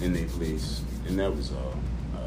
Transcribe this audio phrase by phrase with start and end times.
[0.00, 1.74] in their place, and that was all.
[2.14, 2.18] Uh,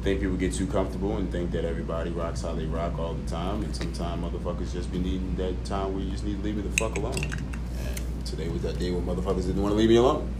[0.00, 3.14] I think people get too comfortable and think that everybody rocks how they rock all
[3.14, 6.42] the time, and sometimes motherfuckers just be needing that time where you just need to
[6.42, 7.14] leave me the fuck alone.
[7.14, 10.32] And today was that day when motherfuckers didn't want to leave me alone.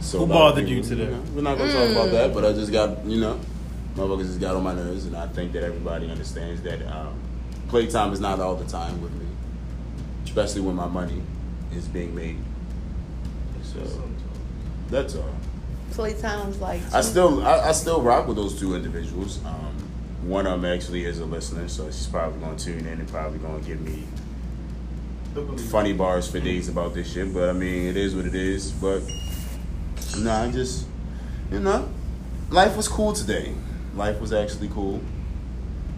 [0.00, 1.06] So Who a lot of bothered you today?
[1.06, 3.40] know, we're not gonna talk about that, but I just got you know,
[3.96, 7.14] motherfuckers just got on my nerves, and I think that everybody understands that um,
[7.68, 9.26] playtime is not all the time with me,
[10.24, 11.22] especially when my money
[11.74, 12.38] is being made.
[13.62, 13.80] So
[14.88, 15.30] that's all.
[15.92, 16.80] Playtime's like.
[16.94, 19.40] I still I, I still rock with those two individuals.
[19.44, 19.74] Um,
[20.22, 23.38] one of them actually is a listener, so she's probably gonna tune in and probably
[23.38, 24.04] gonna give me
[25.70, 27.32] funny bars for days about this shit.
[27.32, 28.72] But I mean, it is what it is.
[28.72, 29.02] But
[30.18, 30.86] nah, I just
[31.50, 31.88] you know,
[32.50, 33.54] life was cool today.
[33.94, 35.00] Life was actually cool.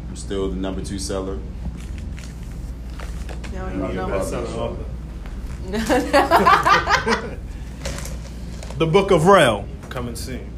[0.09, 1.39] I'm still the number two seller.
[3.53, 4.77] Y'all ain't Yeah, know that's what's not-
[8.81, 10.51] The Book of Rell coming soon.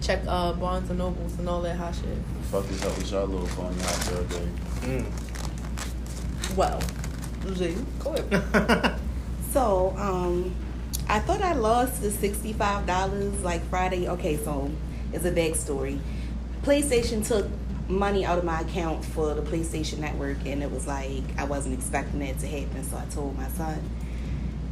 [0.00, 2.04] Check uh, Barnes and Nobles and all that hot shit.
[2.52, 4.48] Fuck is up with y'all little phony hot girl day?
[4.82, 6.56] Mm.
[6.56, 6.80] Well,
[7.54, 9.00] Z, go ahead.
[9.50, 10.54] So, um,
[11.08, 14.08] I thought I lost the sixty-five dollars like Friday.
[14.08, 14.70] Okay, so
[15.12, 15.98] it's a backstory.
[16.62, 17.48] PlayStation took
[17.88, 21.74] money out of my account for the PlayStation Network, and it was like I wasn't
[21.74, 22.84] expecting that to happen.
[22.84, 23.82] So I told my son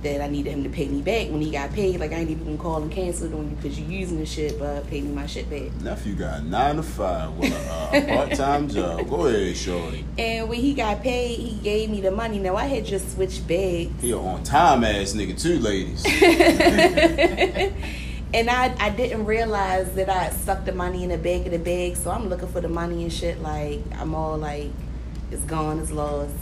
[0.04, 1.98] that I needed him to pay me back when he got paid.
[1.98, 4.26] Like I ain't even gonna call and cancel it on you because you're using the
[4.26, 5.72] shit, but pay me my shit back.
[5.82, 9.08] Nephew got nine to five with a uh, part time job.
[9.08, 10.04] Go ahead, shorty.
[10.18, 12.38] And when he got paid, he gave me the money.
[12.38, 13.90] Now I had just switched bags.
[14.00, 16.04] He a on time ass nigga too, ladies.
[18.34, 21.58] and I, I didn't realize that I stuck the money in the back of the
[21.58, 23.40] bag, so I'm looking for the money and shit.
[23.40, 24.70] Like I'm all like,
[25.30, 26.34] it's gone, it's lost.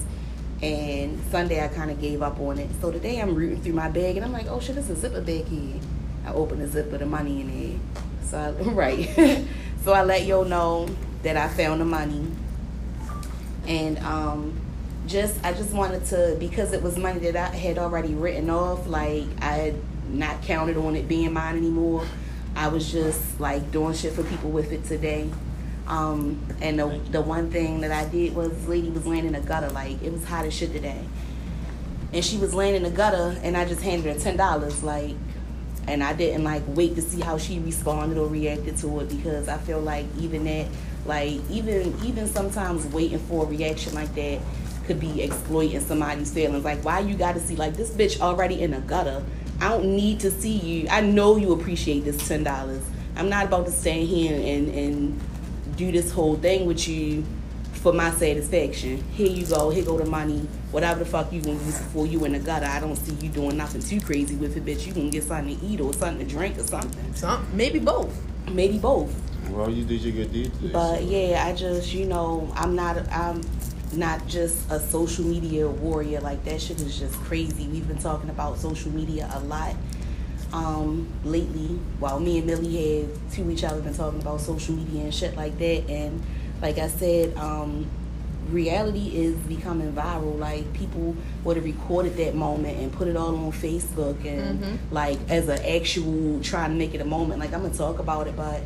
[0.62, 2.70] And Sunday I kind of gave up on it.
[2.80, 5.00] So today I'm rooting through my bag, and I'm like, oh shit, this is a
[5.00, 5.80] zipper bag here.
[6.24, 7.80] I open the zipper, the money in there.
[8.22, 9.44] So I, right.
[9.84, 10.88] so I let yo know
[11.24, 12.26] that I found the money,
[13.66, 14.60] and um,
[15.06, 18.86] just I just wanted to because it was money that I had already written off.
[18.86, 19.74] Like I had
[20.08, 22.06] not counted on it being mine anymore.
[22.54, 25.28] I was just like doing shit for people with it today.
[25.86, 29.40] Um, and the the one thing that I did was lady was laying in a
[29.40, 29.70] gutter.
[29.70, 31.04] Like it was hot as shit today,
[32.12, 34.82] and she was laying in the gutter, and I just handed her ten dollars.
[34.82, 35.16] Like.
[35.88, 39.48] And I didn't like wait to see how she responded or reacted to it because
[39.48, 40.68] I feel like even that,
[41.04, 44.38] like even even sometimes waiting for a reaction like that
[44.86, 46.64] could be exploiting somebody's feelings.
[46.64, 49.24] Like, why you got to see like this bitch already in a gutter?
[49.60, 50.88] I don't need to see you.
[50.88, 52.84] I know you appreciate this ten dollars.
[53.16, 55.20] I'm not about to stand here and and
[55.76, 57.24] do this whole thing with you
[57.72, 59.02] for my satisfaction.
[59.12, 59.70] Here you go.
[59.70, 60.46] Here go the money.
[60.70, 62.66] Whatever the fuck you gonna use it for, you in the gutter.
[62.66, 64.86] I don't see you doing nothing too crazy with it, bitch.
[64.86, 67.14] You gonna get something to eat or something to drink or something.
[67.14, 68.14] Some, maybe both.
[68.50, 69.12] Maybe both.
[69.50, 70.70] well, you did your good deed today.
[70.72, 73.42] But so- yeah, I just you know I'm not I'm
[73.92, 76.20] not just a social media warrior.
[76.20, 77.66] Like that shit is just crazy.
[77.66, 79.74] We've been talking about social media a lot
[80.52, 81.78] um, lately.
[81.98, 85.36] While me and Millie have to each other been talking about social media and shit
[85.36, 85.88] like that.
[85.88, 86.22] And
[86.60, 87.86] like I said, um,
[88.50, 90.38] reality is becoming viral.
[90.38, 94.78] Like people would have recorded that moment and put it all on Facebook and Mhm.
[94.90, 97.40] like as an actual trying to make it a moment.
[97.40, 98.60] Like I'm gonna talk about it, but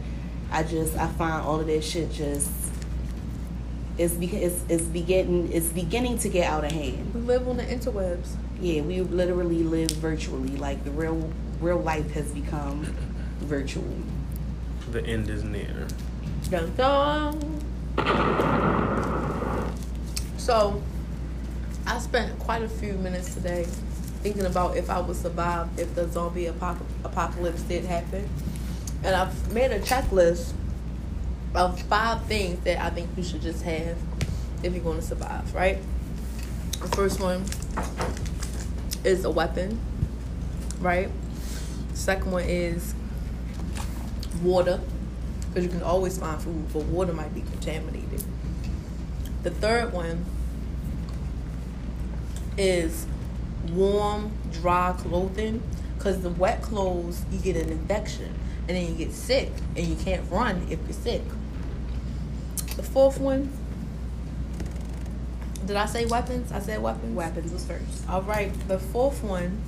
[0.50, 2.50] I just I find all of that shit just
[3.98, 7.14] it's because it's, it's beginning it's beginning to get out of hand.
[7.14, 8.28] We live on the interwebs.
[8.60, 10.56] Yeah, we literally live virtually.
[10.56, 11.30] Like the real
[11.60, 12.84] real life has become
[13.40, 13.96] virtual.
[14.90, 15.86] The end is near.
[16.50, 17.62] Dun, dun.
[20.36, 20.82] So,
[21.86, 23.64] I spent quite a few minutes today
[24.22, 28.28] thinking about if I would survive if the zombie apocalypse did happen.
[29.04, 30.52] And I've made a checklist
[31.54, 33.96] of five things that I think you should just have
[34.62, 35.78] if you're going to survive, right?
[36.80, 37.44] The first one
[39.04, 39.80] is a weapon,
[40.80, 41.08] right?
[41.96, 42.94] Second one is
[44.42, 44.80] water,
[45.48, 48.22] because you can always find food, but water might be contaminated.
[49.42, 50.24] The third one
[52.58, 53.06] is
[53.70, 55.62] warm, dry clothing,
[55.96, 58.32] because the wet clothes you get an infection
[58.68, 61.22] and then you get sick and you can't run if you're sick.
[62.76, 63.50] The fourth one,
[65.64, 66.52] did I say weapons?
[66.52, 67.16] I said weapons.
[67.16, 68.08] Weapons was first.
[68.08, 68.52] All right.
[68.68, 69.62] The fourth one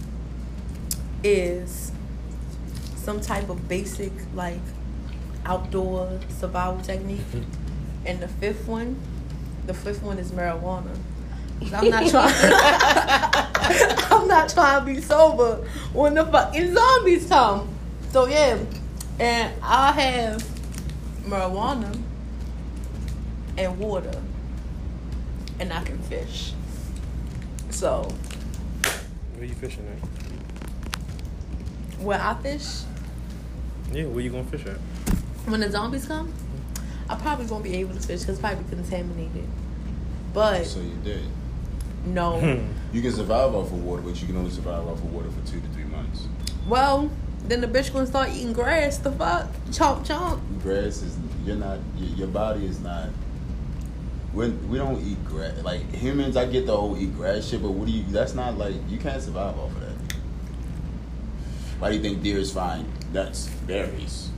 [1.25, 1.91] is
[3.09, 4.61] some type of basic like
[5.47, 8.05] outdoor survival technique, mm-hmm.
[8.05, 9.01] and the fifth one,
[9.67, 10.95] the fifth one is marijuana.
[11.73, 12.35] I'm not trying.
[14.13, 17.67] I'm not not trying to be sober when the fucking zombies come.
[18.11, 18.59] So yeah,
[19.19, 20.43] and I have
[21.25, 21.99] marijuana
[23.57, 24.21] and water,
[25.59, 26.53] and I can fish.
[27.71, 28.03] So
[29.37, 29.99] Where you fishing at?
[32.03, 32.83] Where I fish,
[33.93, 34.79] Yeah, where you gonna fish at?
[35.47, 36.33] when the zombies come,
[37.09, 39.49] I probably won't be able to fish because it's probably contaminated.
[40.35, 41.23] But So you did.
[42.05, 42.39] no,
[42.93, 45.51] You can survive off of water, but you can only survive off of water for
[45.51, 46.27] two to three months.
[46.69, 47.11] well
[47.47, 48.99] then the bitch gonna start eating grass.
[48.99, 50.41] The fuck, chomp chomp.
[50.63, 53.09] Grass is you're not your, your body is not.
[54.35, 56.37] We we don't eat grass like humans.
[56.37, 58.05] I get the whole eat grass shit, but what do you?
[58.09, 59.88] That's not like you can't survive off of that.
[61.79, 64.31] Why do you think deers find nuts, berries,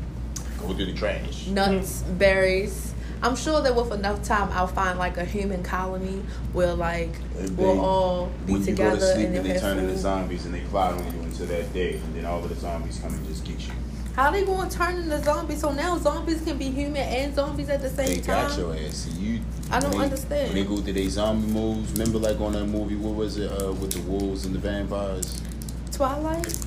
[0.58, 1.46] go through the trash?
[1.46, 2.94] nuts, berries.
[3.22, 6.22] I'm sure that with enough time, I'll find like a human colony
[6.54, 9.46] where like And we'll they- all be when you together go to sleep and and
[9.46, 12.42] they turn into zombies and they plot on you until that day, and then all
[12.42, 13.72] of the zombies come and just get you.
[14.16, 15.60] How they gonna turn into zombies?
[15.60, 18.48] So now zombies can be human and zombies at the same They time.
[18.48, 18.94] got your ass.
[18.96, 19.40] See, you.
[19.70, 20.48] I don't they- understand.
[20.54, 23.50] When they go through their zombie moves, remember like on that movie, what was it,
[23.50, 25.40] uh, with the wolves and the vampires?
[25.92, 26.58] Twilight,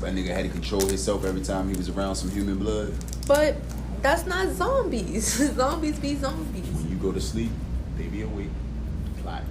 [0.00, 2.92] That nigga had to control himself every time he was around some human blood.
[3.26, 3.56] but
[4.02, 5.26] that's not zombies.
[5.56, 6.64] zombies be zombies.
[6.68, 7.50] When you go to sleep,
[7.98, 8.48] they be awake.
[9.22, 9.42] Plot.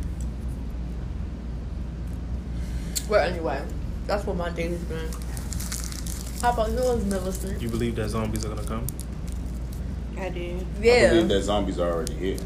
[3.08, 3.62] Well, anyway,
[4.08, 5.08] that's what my day has been.
[6.42, 7.62] How about yours, Millicent?
[7.62, 8.86] You believe that zombies are gonna come?
[10.18, 10.66] I do.
[10.82, 10.94] Yeah.
[10.94, 12.38] I believe that zombies are already here.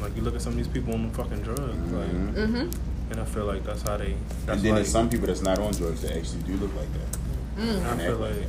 [0.00, 2.72] Like you look at some of these people on the fucking drugs, like, Mhm.
[3.10, 4.14] And I feel like that's how they.
[4.46, 6.74] That's And then like, there's some people that's not on drugs that actually do look
[6.74, 7.18] like that.
[7.58, 7.86] Mm.
[7.86, 8.46] I feel like like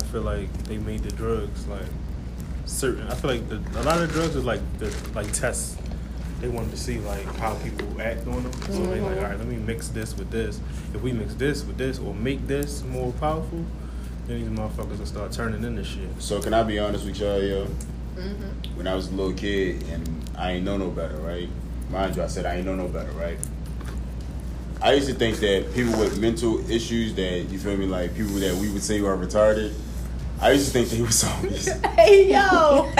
[0.00, 1.86] I feel like they made the drugs like
[2.64, 3.06] certain.
[3.08, 5.76] I feel like the, a lot of drugs is like the like tests.
[6.40, 8.52] They wanted to see like how people act on them.
[8.62, 10.58] So they like, all right, let me mix this with this.
[10.94, 13.64] If we mix this with this or make this more powerful,
[14.26, 16.08] then these motherfuckers will start turning into shit.
[16.18, 17.66] So can I be honest with y'all, yo?
[18.16, 18.76] Mhm.
[18.76, 21.48] When I was a little kid and I ain't know no better, right?
[21.90, 23.38] Mind you, I said I ain't know no better, right?
[24.82, 28.32] I used to think that people with mental issues that you feel me, like people
[28.36, 29.74] that we would say are retarded.
[30.40, 31.68] I used to think they were zombies.
[31.96, 32.90] Hey yo.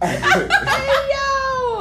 [0.00, 0.18] hey
[1.10, 1.18] yo.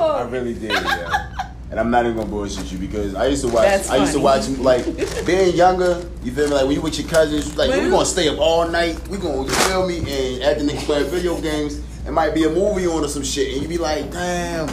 [0.01, 1.53] I really did, yeah.
[1.71, 3.63] And I'm not even gonna bullshit you because I used to watch.
[3.63, 4.85] That's I used to watch like
[5.25, 6.05] being younger.
[6.23, 6.55] You feel me?
[6.55, 8.99] Like when you with your cousins, like we gonna stay up all night.
[9.07, 11.81] We gonna you feel me and at the niggas playing video games.
[12.05, 14.67] It might be a movie on or some shit, and you be like, damn,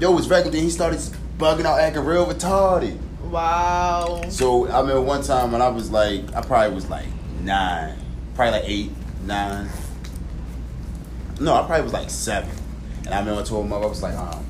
[0.00, 0.50] yo, it's regular.
[0.50, 1.00] Then he started
[1.38, 2.98] bugging out, acting real retarded.
[3.30, 4.22] Wow.
[4.28, 7.06] So I remember one time when I was like, I probably was like
[7.42, 7.98] nine,
[8.34, 8.90] probably like eight,
[9.24, 9.68] nine.
[11.40, 12.50] No, I probably was like seven.
[13.04, 14.44] And I remember I told my mother, I was like, um,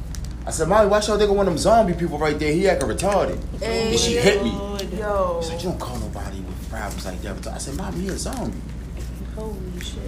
[0.47, 2.53] I said, Mommy, why y'all think of one of them zombie people right there?
[2.53, 3.43] He acting retarded.
[3.59, 4.51] Hey, and she hit me.
[4.97, 5.41] Yo.
[5.43, 7.47] She's like, you don't call nobody with problems like that.
[7.49, 8.57] I said, Mommy, he a zombie.
[9.35, 10.01] Holy shit.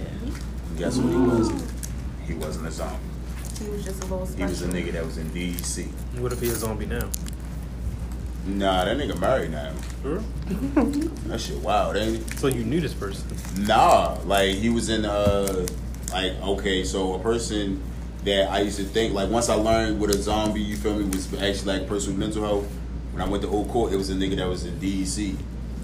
[0.77, 1.63] Guess what he was?
[2.25, 2.97] He wasn't a zombie.
[3.59, 5.89] He was just a little He was a nigga that was in DC.
[6.19, 7.09] What if he a zombie now?
[8.45, 9.71] Nah, that nigga married now.
[10.01, 10.23] For real?
[11.29, 12.39] That shit wild, ain't it?
[12.39, 13.27] So you knew this person?
[13.65, 15.67] Nah, like he was in uh
[16.11, 17.81] like okay, so a person
[18.25, 21.05] that I used to think like once I learned what a zombie, you feel me,
[21.05, 22.65] was actually like a person with mental health.
[23.11, 25.35] When I went to Old Court, it was a nigga that was in DEC.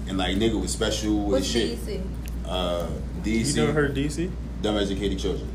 [0.08, 1.78] And like nigga was special with What's shit.
[1.78, 2.02] DC?
[2.46, 2.88] Uh
[3.24, 4.30] You DEC never heard DC?
[4.62, 5.48] dumb educated children.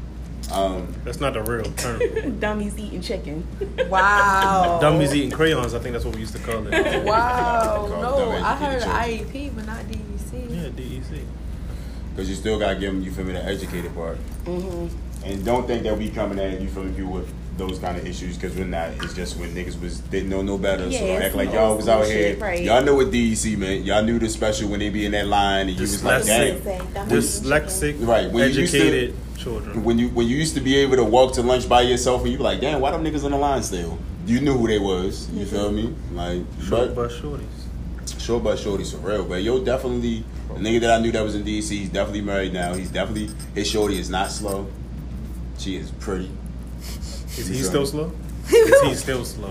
[0.52, 2.40] Um That's not the real term.
[2.40, 3.48] Dummies eating chicken.
[3.90, 4.80] Wow.
[4.80, 5.74] Dummies eating crayons.
[5.74, 7.04] I think that's what we used to call it.
[7.06, 7.88] Wow.
[7.90, 10.50] Called No, dumb I heard educated IEP, but not E DEC.
[10.50, 11.26] Yeah, DEC.
[12.16, 14.18] Cause you still gotta give them, you feel me, the educated part.
[14.46, 15.26] Mm-hmm.
[15.26, 18.06] And don't think that we coming at you feel me people with those kind of
[18.08, 18.90] issues because we're not.
[19.04, 20.92] It's just when niggas was didn't know no better.
[20.92, 22.38] so don't act like y'all was school out here.
[22.38, 22.62] right.
[22.64, 23.86] Y'all know what DEC meant.
[23.86, 26.64] Y'all knew the special when they be in that line and you was like, Dyslexic.
[26.94, 27.10] damn.
[27.10, 29.84] Dyslexic, Right, when you to- educated children.
[29.84, 32.32] When you when you used to be able to walk to lunch by yourself and
[32.32, 33.98] you be like, damn, why them niggas on the line still?
[34.26, 35.30] You knew who they was.
[35.32, 35.94] You feel me?
[36.14, 38.22] Like, Short but bus shorties.
[38.22, 39.26] Short but shorty's for real.
[39.26, 41.70] But yo, definitely the nigga that I knew that was in DC.
[41.70, 42.74] He's definitely married now.
[42.76, 44.68] He's definitely his shorty is not slow.
[45.58, 46.32] She is pretty.
[47.38, 48.12] Is he still slow?
[48.50, 49.50] Is he still slow?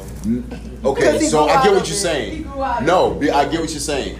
[0.84, 2.00] Okay, Because he so grew I out get of what you're it.
[2.00, 2.42] saying.
[2.42, 4.18] Grew out of No, be- I get what you're saying.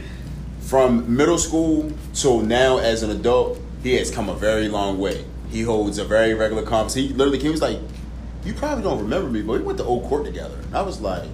[0.62, 5.24] From middle school till now, as an adult, he has come a very long way.
[5.50, 7.08] He holds a very regular conversation.
[7.10, 7.46] He literally came.
[7.46, 7.78] He was like,
[8.44, 11.00] "You probably don't remember me, but we went to Old Court together." And I was
[11.00, 11.28] like,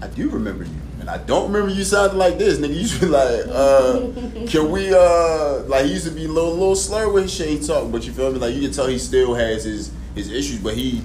[0.00, 0.70] "I do remember you."
[1.00, 2.68] And I don't remember you sounding like this, nigga.
[2.74, 4.00] You used to be like, uh,
[4.46, 7.48] can we, uh, like, he used to be a little, little slur with his shit
[7.48, 8.38] he talk, but you feel me?
[8.38, 9.90] Like, you can tell he still has his,
[10.26, 11.02] his issues, but he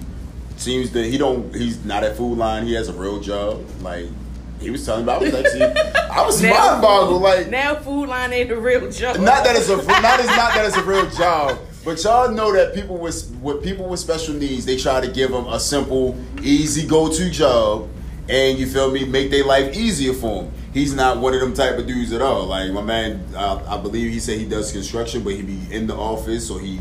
[0.57, 1.53] seems that he don't.
[1.53, 2.65] He's not at Food Line.
[2.65, 3.65] He has a real job.
[3.81, 4.07] Like
[4.59, 7.21] he was telling me, I was actually, I was mind boggled.
[7.21, 9.17] Like Now food line ain't a real job.
[9.19, 12.53] not that it's a not it's not that it's a real job, but y'all know
[12.53, 16.17] that people with with people with special needs, they try to give them a simple,
[16.41, 17.89] easy go to job,
[18.29, 20.51] and you feel me, make their life easier for them.
[20.73, 22.45] He's not one of them type of dudes at all.
[22.47, 25.87] Like my man, I, I believe he said he does construction, but he be in
[25.87, 26.79] the office, so he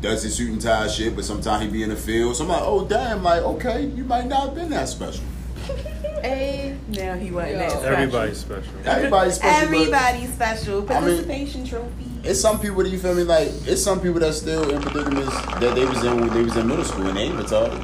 [0.00, 1.14] does his suit and tie shit.
[1.16, 2.36] But sometimes he be in the field.
[2.36, 5.24] So I'm like, oh damn, like okay, you might not have been that special.
[6.22, 7.58] A now he wasn't Yo.
[7.60, 7.86] that special.
[7.86, 8.72] Everybody's special.
[8.84, 9.62] Everybody's special.
[9.62, 10.74] but- Everybody's special.
[10.74, 12.06] I mean- Participation trophy.
[12.22, 13.48] It's some people that you feel me like.
[13.66, 16.68] It's some people that still in predicaments that they was in when they was in
[16.68, 17.80] middle school and they ain't retarded.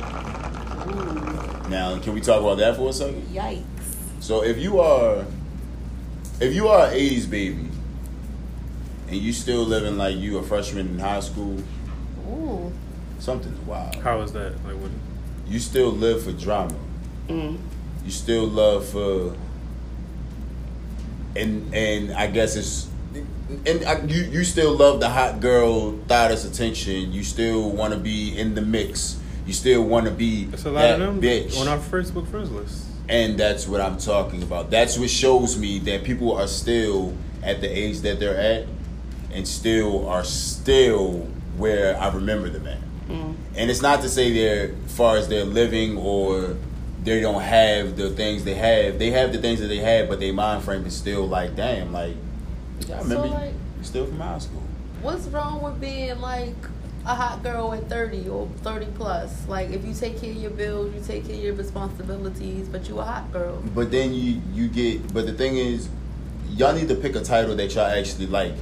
[1.70, 3.22] Now, can we talk about that for a second?
[3.32, 3.62] Yikes.
[4.20, 5.24] So, if you are,
[6.40, 7.68] if you are an '80s baby,
[9.08, 11.56] and you still living like you a freshman in high school,
[12.28, 12.72] ooh.
[13.18, 13.96] something's wild.
[13.96, 14.52] How is that?
[14.64, 14.90] Like what?
[15.48, 16.74] You still live for drama.
[17.28, 17.58] Mm.
[18.04, 19.34] You still love for,
[21.36, 22.88] and and I guess it's.
[23.64, 27.12] And I, you you still love the hot girl goddess attention.
[27.12, 29.18] You still want to be in the mix.
[29.46, 31.58] You still want to be It's a lot that of them bitch.
[31.60, 32.84] on our Facebook friends list.
[33.08, 34.70] and that's what I'm talking about.
[34.70, 37.14] That's what shows me that people are still
[37.44, 38.66] at the age that they're at,
[39.32, 43.30] and still are still where I remember them mm.
[43.30, 43.36] at.
[43.56, 46.56] And it's not to say they're as far as they're living or
[47.02, 48.98] they don't have the things they have.
[48.98, 51.92] They have the things that they have, but their mind frame is still like, damn,
[51.92, 52.16] like
[52.92, 54.62] I remember like- you still from high school.
[55.02, 56.56] What's wrong with being like
[57.04, 59.46] a hot girl at 30 or 30 plus?
[59.46, 62.88] Like, if you take care of your bills, you take care of your responsibilities, but
[62.88, 63.62] you a hot girl.
[63.74, 65.14] But then you you get.
[65.14, 65.88] But the thing is,
[66.50, 68.54] y'all need to pick a title that y'all actually like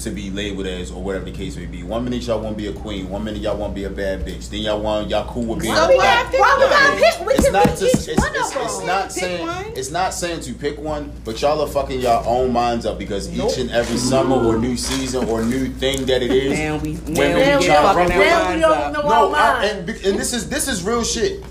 [0.00, 1.82] to be labeled as, or whatever the case may be.
[1.82, 3.08] One minute y'all want to be a queen.
[3.08, 4.50] One minute y'all want to be a bad bitch.
[4.50, 5.72] Then y'all want y'all cool with being.
[5.72, 7.26] Why a we black- gotta pick we gotta pick?
[7.26, 8.08] We it's can not pick just.
[8.08, 8.86] each It's, one it's, of it's them.
[8.86, 9.46] not saying.
[9.46, 9.64] one.
[9.76, 13.28] It's not saying to pick one, but y'all are fucking your own minds up because
[13.28, 13.52] Nope.
[13.52, 16.58] each and every summer or new season or new thing that it is.
[16.58, 19.34] Now we now women we Now we trying run with- now we don't know No,
[19.34, 21.42] our I, and, and this is this is real shit.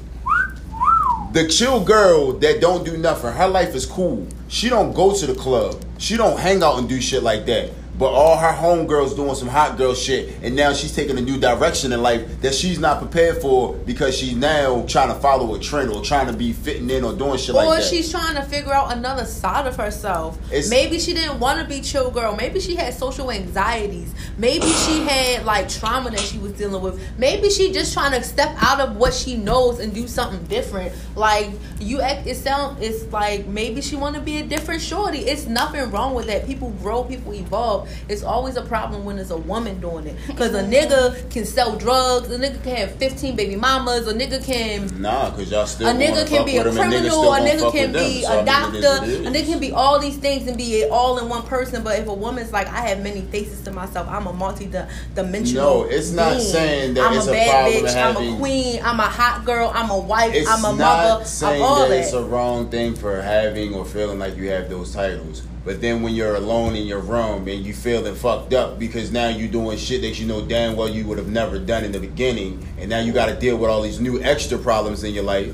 [1.32, 4.28] The chill girl that don't do nothing, her life is cool.
[4.50, 5.82] She don't go to the club.
[5.98, 7.72] She don't hang out and do shit like that.
[7.96, 11.40] But all her homegirls doing some hot girl shit, and now she's taking a new
[11.40, 15.60] direction in life that she's not prepared for because she's now trying to follow a
[15.60, 17.80] trend or trying to be fitting in or doing shit like that.
[17.84, 20.40] or she's trying to figure out another side of herself.
[20.48, 22.36] It's- Maybe she didn't want to be chill girl.
[22.36, 24.12] Maybe she had social anxieties.
[24.40, 27.00] Maybe she had like trauma that she was dealing with.
[27.20, 30.94] Maybe she just trying to step out of what she knows and do something different.
[31.16, 35.20] Like you act it sound it's like maybe she want to be a different shorty.
[35.20, 36.48] It's nothing wrong with that.
[36.48, 37.83] People grow, people evolve.
[38.10, 40.16] It's always a problem when it's a woman doing it.
[40.38, 44.44] Cuz a nigga can sell drugs, a nigga can have 15 baby mamas, a nigga
[44.44, 47.34] can nah, cause y'all still a nigga can be a with them, and niggas criminal,
[47.34, 50.18] a nigga can be a doctor, is what it a nigga can be all these
[50.18, 51.84] things and be it all in one person.
[51.84, 55.64] But if a woman's like, I have many faces to myself, I'm a multi-dimensional.
[55.64, 56.44] No, it's not being.
[56.44, 57.96] saying that I'm it's a a bad bitch.
[57.96, 58.82] I'm a queen.
[58.84, 59.72] I'm a hot girl.
[59.74, 60.34] I'm a wife.
[60.34, 61.26] It's I'm a mother.
[61.44, 62.00] I'm all that.
[62.00, 65.44] it's a wrong thing for having or feeling like you have those titles.
[65.66, 69.30] But then when you're alone in your room and you feeling fucked up because now
[69.30, 72.00] you're doing shit that you know damn well you would have never done in the
[72.00, 75.24] beginning, and now you got to deal with all these new extra problems in your
[75.24, 75.54] life.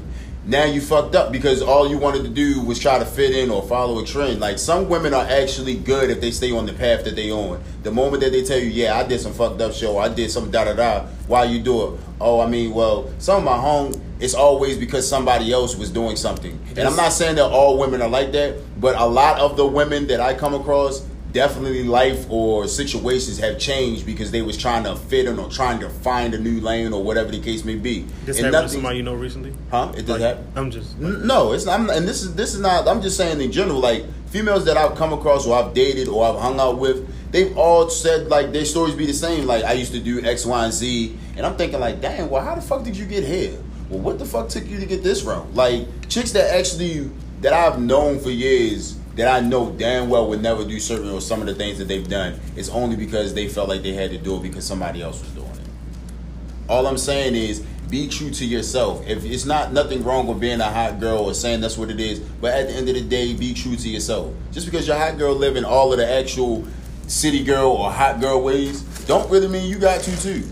[0.50, 3.52] Now you fucked up because all you wanted to do was try to fit in
[3.52, 4.40] or follow a trend.
[4.40, 7.62] Like some women are actually good if they stay on the path that they on.
[7.84, 10.32] The moment that they tell you, "Yeah, I did some fucked up show, I did
[10.32, 12.00] some da da da," why you do it?
[12.20, 16.16] Oh, I mean, well, some of my home, it's always because somebody else was doing
[16.16, 16.60] something.
[16.76, 19.68] And I'm not saying that all women are like that, but a lot of the
[19.68, 24.84] women that I come across, definitely life or situations have changed because they was trying
[24.84, 27.76] to fit in or trying to find a new lane or whatever the case may
[27.76, 28.06] be.
[28.26, 29.54] This And happened to somebody you know recently?
[29.70, 29.92] Huh?
[29.94, 30.48] It did Like, happen.
[30.56, 30.96] I'm just.
[31.00, 31.80] N- No, it's not.
[31.80, 32.88] I'm, and this is this is not.
[32.88, 36.26] I'm just saying in general, like females that I've come across or I've dated or
[36.28, 39.46] I've hung out with, they've all said like their stories be the same.
[39.46, 42.44] Like I used to do X, Y, and Z, and I'm thinking like, damn, well,
[42.44, 43.58] how the fuck did you get here?
[43.90, 45.54] Well, what the fuck took you to get this route?
[45.56, 47.10] Like chicks that actually
[47.42, 51.20] that I've known for years that I know damn well would never do certain or
[51.20, 52.40] some of the things that they've done.
[52.56, 55.30] It's only because they felt like they had to do it because somebody else was
[55.32, 56.70] doing it.
[56.70, 57.60] All I'm saying is
[57.90, 59.06] be true to yourself.
[59.08, 62.00] If it's not nothing wrong with being a hot girl or saying that's what it
[62.00, 64.34] is, but at the end of the day, be true to yourself.
[64.54, 66.66] Just because your hot girl living all of the actual
[67.08, 70.44] city girl or hot girl ways, don't really mean you got to too.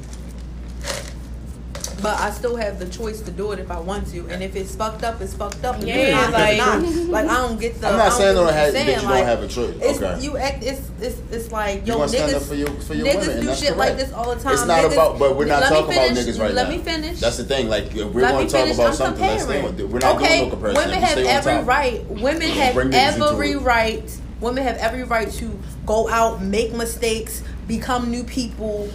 [1.98, 4.27] But but I still have the choice to do it if I want to.
[4.30, 5.75] And if it's fucked up, it's fucked up.
[5.75, 6.82] And Yeah, if it's not, like- not.
[7.10, 7.88] like I don't get the.
[7.88, 9.00] I'm not don't saying don't have, you're that saying.
[9.01, 9.75] you like, don't have a choice.
[9.82, 10.24] It's, okay.
[10.24, 10.63] You act.
[10.63, 12.36] It's it's it's like yo wanna stand niggas.
[12.36, 14.54] up for your- for your niggas women, do that's shit like this all the time.
[14.54, 16.70] It's not Niggas- about, but we're not let me talking about niggas right Let now.
[16.70, 17.20] Let me finish.
[17.20, 17.70] That's the thing.
[17.70, 19.92] Like, if we're Let going to talk about I'm something, let's stay comparing.
[19.92, 20.84] We're not okay, doing no comparison.
[20.86, 22.06] women have every right.
[22.08, 24.22] Women have bring niggas into every right.
[24.39, 28.89] Women have every right to go out, make mistakes, become new people.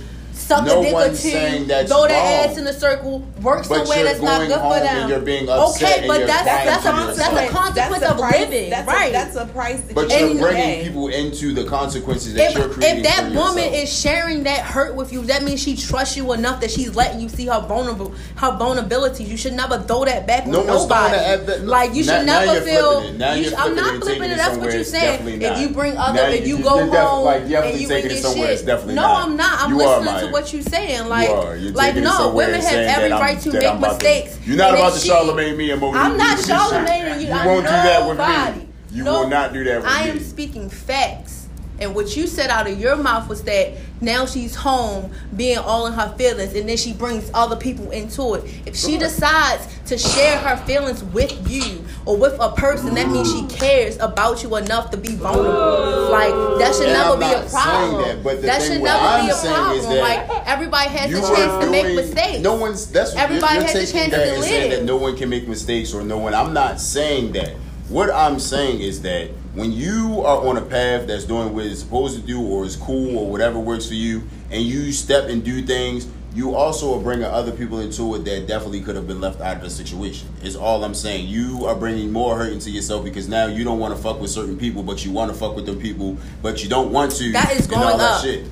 [0.53, 2.51] Suck No a dick or one's two, saying that's throw their wrong.
[2.51, 4.97] ass in a circle, work But somewhere that's not good for them.
[4.97, 8.03] and you're being upset okay, and but you're that's that's a that's a consequence That's
[8.03, 9.09] a of price- living, that's right?
[9.09, 12.53] A, that's a price that But you you're And- bringing people into the consequences that
[12.55, 15.61] you're if, creating if that for woman is sharing that hurt with you, that means
[15.63, 19.27] she trusts you enough that she's letting you see her vulnerable, her vulnerabilities.
[19.27, 21.13] You should never throw that back No on one's nobody.
[21.17, 23.13] that at that- like you should now never you're feel.
[23.15, 24.31] Now you you're should- I'm not flipping it.
[24.33, 25.43] it That's what you're saying.
[25.43, 28.09] If you bring other, if you- you go home like, and you taking bring it
[28.23, 28.35] this
[28.67, 29.05] shit, no.
[29.07, 29.63] I'm not.
[29.63, 30.33] I'm listening to Maya.
[30.43, 31.09] What you're saying.
[31.09, 31.57] Like, are.
[31.57, 34.39] You're like no, women have every I'm- right to make I'm about to- mistakes.
[34.47, 35.93] You're not about to Charlamagne me and Mo.
[35.95, 36.39] I'm not.
[36.39, 37.29] Charlamagne you.
[37.29, 38.19] You won't do that with
[38.59, 38.69] me.
[38.91, 40.11] You No, will not do that with I me.
[40.11, 41.42] I am speaking facts.
[41.83, 45.87] And what you said out of your mouth was that now she's home being all
[45.89, 48.45] in her feelings and then she brings other people into it.
[48.67, 53.33] If she decides to share her feelings with you or with a person, that means
[53.33, 56.09] she cares about you enough to be vulnerable.
[56.11, 58.23] Like that should And never I'm be a problem.
[58.25, 59.99] that, thing should never I'm be a problem.
[59.99, 62.41] Like everybody has a chance to make mistakes.
[62.43, 62.91] No one's.
[62.93, 64.71] That's Everybody has a chance that to live.
[64.71, 66.33] that no one can make mistakes or no one.
[66.33, 67.55] I'm not saying that.
[67.89, 71.81] What I'm saying is that when you are on a path that's doing what it's
[71.81, 75.45] supposed to do or is cool or whatever works for you, and you step and
[75.45, 79.21] do things, you also are bringing other people into it that definitely could have been
[79.21, 80.29] left out of the situation.
[80.43, 81.27] Is all I'm saying.
[81.29, 84.31] You are bringing more hurt into yourself because now you don't want to fuck with
[84.31, 87.33] certain people, but you want to fuck with them people, but you don't want to.
[87.33, 88.23] That is growing up.
[88.23, 88.47] Shit.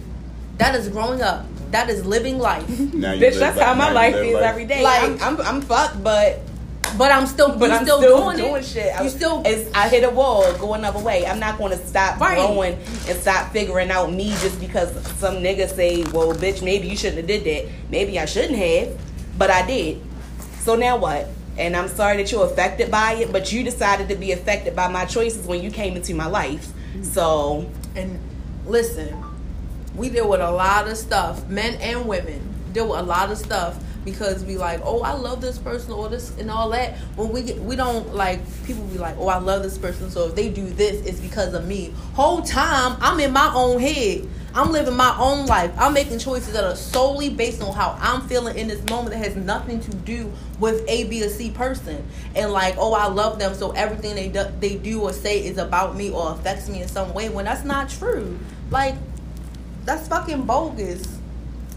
[0.58, 1.46] That is growing up.
[1.70, 2.68] That is living life.
[2.68, 4.42] Now you Bitch, live that's life- how my now life is life.
[4.42, 4.82] every day.
[4.82, 6.40] Like- I'm, I'm, I'm fucked, but
[6.98, 8.64] But I'm still, but I'm still, still, doing, doing, it.
[8.64, 9.02] shit.
[9.02, 11.24] You still, it's, I hit a wall, go another way.
[11.26, 12.36] I'm not going to stop Right.
[12.36, 12.74] growing
[13.08, 17.18] and stop figuring out me just because some nigga say, "Well, bitch, maybe you shouldn't
[17.18, 17.70] have did that.
[17.90, 18.98] Maybe I shouldn't have,
[19.38, 20.00] but I did."
[20.62, 21.28] So now what?
[21.58, 24.88] And I'm sorry that you're affected by it, but you decided to be affected by
[24.88, 26.66] my choices when you came into my life.
[26.92, 27.02] Mm-hmm.
[27.04, 28.18] So And
[28.66, 29.14] listen,
[29.94, 32.40] we deal with a lot of stuff, men and women
[32.72, 36.08] deal with a lot of stuff because we like, oh, I love this person or
[36.08, 36.96] this and all that.
[37.16, 40.28] When we get, we don't like people be like, oh, I love this person, so
[40.28, 41.92] if they do this, it's because of me.
[42.14, 44.28] Whole time I'm in my own head.
[44.52, 45.72] I'm living my own life.
[45.78, 49.18] I'm making choices that are solely based on how I'm feeling in this moment that
[49.18, 52.04] has nothing to do with A, B, or C person.
[52.34, 55.56] And like, oh, I love them, so everything they do, they do or say is
[55.56, 57.28] about me or affects me in some way.
[57.28, 58.38] When that's not true.
[58.70, 58.96] Like,
[59.84, 61.19] that's fucking bogus.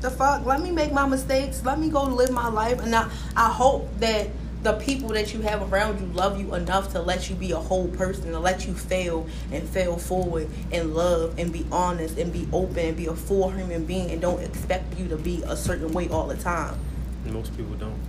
[0.04, 0.46] The fuck?
[0.46, 1.64] Let me make my mistakes.
[1.64, 2.84] Let me go live my life.
[2.84, 4.28] And I, I hope that
[4.62, 7.58] the people that you have around you love you enough to let you be a
[7.58, 12.34] whole person, to let you fail and fail forward and love and be honest and
[12.34, 15.56] be open and be a full human being and don't expect you to be a
[15.56, 16.78] certain way all the time.
[17.26, 18.02] Most people don't.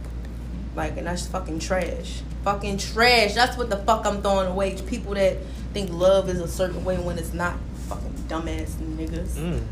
[0.75, 2.23] Like, and that's fucking trash.
[2.43, 3.35] Fucking trash.
[3.35, 4.77] That's what the fuck I'm throwing away.
[4.83, 5.37] People that
[5.73, 7.55] think love is a certain way when it's not.
[7.89, 9.35] Fucking dumbass niggas.
[9.35, 9.63] Mm.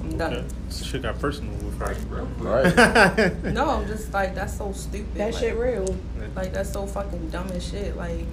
[0.00, 0.34] I'm done.
[0.34, 0.46] Okay.
[0.66, 2.24] This shit got personal with her.
[2.38, 3.34] Right.
[3.52, 5.14] No, I'm just like that's so stupid.
[5.14, 5.96] that like, shit real.
[6.36, 7.96] Like that's so fucking dumb as shit.
[7.96, 8.26] Like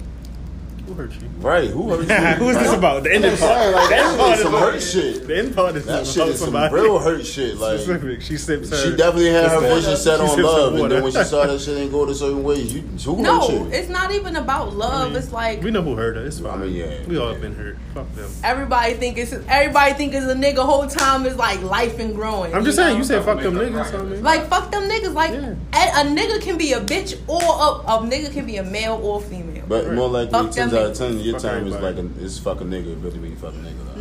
[0.86, 1.28] Who hurt you?
[1.40, 1.68] Right.
[1.68, 2.44] Who hurt you?
[2.46, 3.02] Who's this about?
[3.02, 3.38] The end part.
[3.38, 5.26] saying, like, The end that part is some about- hurt shit.
[5.26, 7.56] The end part is That shit about is some real hurt shit.
[7.58, 8.22] Like Specific.
[8.22, 8.76] She sips her.
[8.76, 11.24] she definitely had her vision set she on sips her love, and then when she
[11.24, 13.68] saw that shit ain't go to certain ways, you who hurt no, you?
[13.72, 14.92] it's not even about love.
[14.92, 16.24] I mean, it's like we know who hurt her.
[16.24, 16.52] It's fine.
[16.52, 17.04] I mean, yeah.
[17.06, 17.76] we all been hurt.
[17.92, 18.30] Fuck them.
[18.44, 20.64] everybody think it's everybody think it's a nigga.
[20.64, 22.54] Whole time is like life and growing.
[22.54, 22.92] I'm just saying.
[22.94, 22.98] know?
[22.98, 23.90] You said fuck them niggas.
[23.90, 25.14] So I mean, like fuck them niggas.
[25.14, 28.62] Like a, a nigga can be a bitch or a, a nigga can be a
[28.64, 29.45] male or female.
[29.68, 32.20] But more likely, Fuck ten them out of ten, your Fuck time is like everybody.
[32.22, 33.94] a, it's fuck a nigga, really be fuck a nigga.
[33.96, 34.00] Though.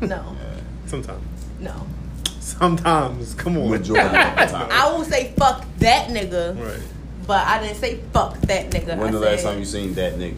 [0.00, 0.36] no, no,
[0.86, 1.22] sometimes.
[1.60, 1.86] no.
[2.40, 3.34] Sometimes.
[3.34, 3.70] Come on.
[3.70, 4.68] Majority of the time.
[4.70, 6.80] I will say fuck that nigga, Right.
[7.26, 8.96] but I didn't say fuck that nigga.
[8.96, 10.36] When I the last said time you seen that nigga?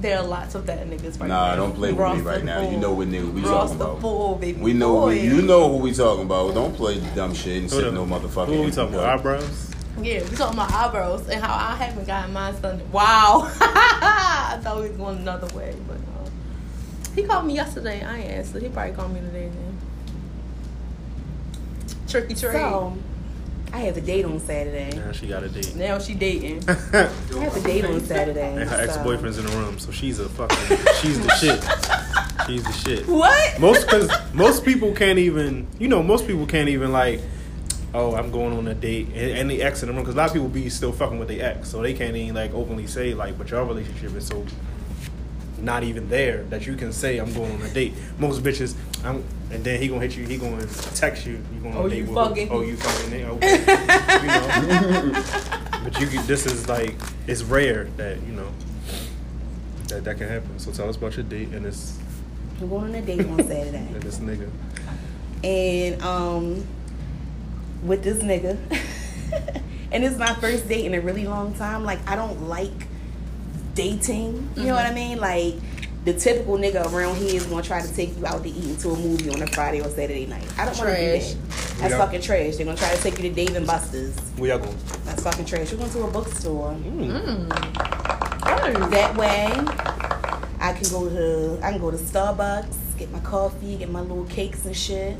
[0.00, 2.44] There are lots of that niggas right Nah, don't play with Ross me right the
[2.44, 2.60] now.
[2.62, 2.80] You Bull.
[2.80, 4.00] know what nigga we Ross talking the about.
[4.00, 5.06] Bull, baby We know boy.
[5.10, 6.54] we, you know who we talking about.
[6.54, 8.46] Don't play dumb shit and Who sit the- no motherfucker.
[8.46, 9.18] Who are we talking about?
[9.20, 9.70] Eyebrows.
[10.00, 12.80] Yeah, we talking about eyebrows and how I haven't gotten mine done.
[12.90, 16.30] Wow, I thought we was going another way, but no.
[17.14, 18.02] He called me yesterday.
[18.02, 18.62] I ain't answered.
[18.62, 19.48] He probably called me today.
[19.48, 19.78] Then.
[22.08, 22.52] Tricky trade.
[22.52, 22.96] So
[23.72, 24.96] I have a date on Saturday.
[24.96, 25.76] Now she got a date.
[25.76, 26.62] now she dating.
[26.68, 28.54] I have a date on Saturday.
[28.56, 30.78] And her so- ex boyfriend's in the room, so she's a fucking.
[31.00, 31.62] she's the shit.
[32.46, 33.06] She's the shit.
[33.06, 33.60] What?
[33.60, 35.68] Most cause most people can't even.
[35.78, 37.20] You know, most people can't even like
[37.94, 40.18] oh, I'm going on a date, and, and the ex in the room, because a
[40.18, 42.86] lot of people be still fucking with their ex, so they can't even like openly
[42.86, 44.44] say like, but your relationship is so
[45.58, 47.94] not even there that you can say I'm going on a date.
[48.18, 48.74] Most bitches,
[49.04, 50.26] I'm, and then he gonna hit you.
[50.26, 51.34] He gonna text you.
[51.54, 52.14] You going on Oh, a date you with?
[52.14, 52.48] fucking.
[52.50, 53.24] Oh, you fucking.
[53.24, 53.60] Okay.
[54.22, 55.22] you know.
[55.84, 56.94] But you, this is like
[57.26, 58.48] it's rare that you know
[59.88, 60.58] that that can happen.
[60.60, 61.98] So tell us about your date and this
[62.60, 63.76] I'm going on a date on Saturday.
[63.92, 64.48] and this nigga.
[65.42, 66.64] and um
[67.82, 68.58] with this nigga.
[69.92, 71.84] And it's my first date in a really long time.
[71.84, 72.70] Like i don't like
[73.74, 74.48] dating.
[74.56, 75.18] You know what i mean?
[75.18, 75.54] Like
[76.06, 78.88] the typical nigga around here is gonna try to take you out to eat into
[78.88, 80.46] a movie on a friday or saturday night.
[80.58, 81.32] I don't want to do Trash.
[81.34, 81.98] that that's Yeah.
[81.98, 82.56] fucking trash.
[82.56, 84.18] They're gonna try to take you to dave and buster's.
[84.38, 84.76] Where y'all going?
[85.04, 85.70] that's fucking trash.
[85.72, 86.72] We're going to a bookstore.
[86.72, 87.48] Mm.
[88.90, 89.46] that way
[90.60, 94.24] i can go to i can go to starbucks get my coffee get my little
[94.24, 95.16] cakes and shit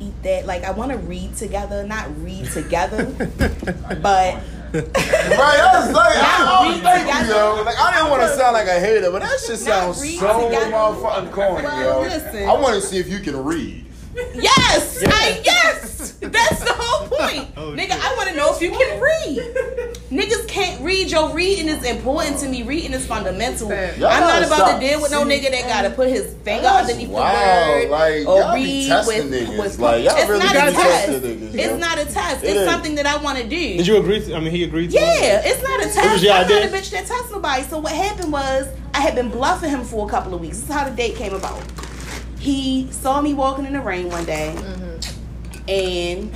[0.00, 3.04] eat that like i want to read together not read together
[4.02, 4.40] but
[4.72, 7.32] Right, I was like, I, I was read thinking, together.
[7.32, 7.62] yo.
[7.64, 9.58] Like, I didn't want to sound like a hater, but that shit Not
[9.96, 10.70] sounds so together.
[10.70, 12.08] motherfucking corny, Well, yo.
[12.08, 12.46] listen.
[12.48, 13.85] I want to see if you can read.
[14.34, 18.04] Yes I, yes that's the whole oh, point Oh, nigga shit.
[18.04, 19.38] i want to know if you can read
[20.10, 24.56] niggas can't read your reading is important to me reading is fundamental i'm not about
[24.58, 24.80] stop.
[24.80, 27.84] to deal with no nigga that gotta put his finger That's underneath wild.
[27.84, 29.58] the word Like, or y'all be read with, niggas.
[29.58, 31.62] with Like, y'all it's really not a test niggas, yo.
[31.62, 32.68] it's not a test it's is.
[32.70, 34.20] something that i want to do Did you agree?
[34.24, 34.90] To, I mean, he agreed.
[34.90, 35.96] To Yeah, it's not a test.
[36.12, 36.66] was I'm not idea?
[36.68, 37.62] a bitch that tests nobody.
[37.64, 40.58] So what happened was I had been bluffing him for a couple of weeks.
[40.60, 41.60] This is how the date came about.
[42.46, 45.68] He saw me walking in the rain one day, mm-hmm.
[45.68, 46.30] and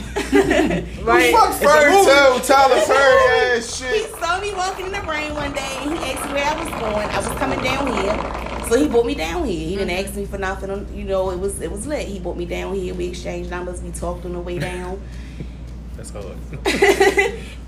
[1.07, 1.33] Right.
[1.33, 5.77] Fuck fairy tale, Tyler Perry ass he saw me walking in the rain one day.
[5.83, 7.09] And he asked me where I was going.
[7.09, 9.69] I was coming down here, so he brought me down here.
[9.69, 10.05] He didn't mm-hmm.
[10.05, 10.89] ask me for nothing.
[10.93, 12.09] You know, it was it was lit.
[12.09, 12.93] He brought me down here.
[12.93, 13.81] We exchanged numbers.
[13.81, 15.01] We talked on the way down.
[15.97, 16.27] That's hard.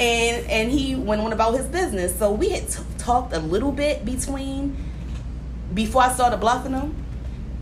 [0.00, 2.18] and and he went on about his business.
[2.18, 4.76] So we had t- talked a little bit between
[5.72, 7.01] before I started bluffing him,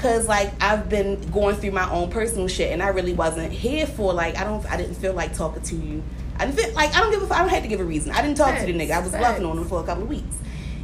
[0.00, 3.86] cause like I've been going through my own personal shit, and I really wasn't here
[3.86, 6.02] for like I don't I didn't feel like talking to you.
[6.38, 8.12] I didn't feel like I don't give a I don't have to give a reason.
[8.12, 8.92] I didn't talk to the nigga.
[8.92, 9.22] I was facts.
[9.22, 10.36] bluffing on him for a couple of weeks.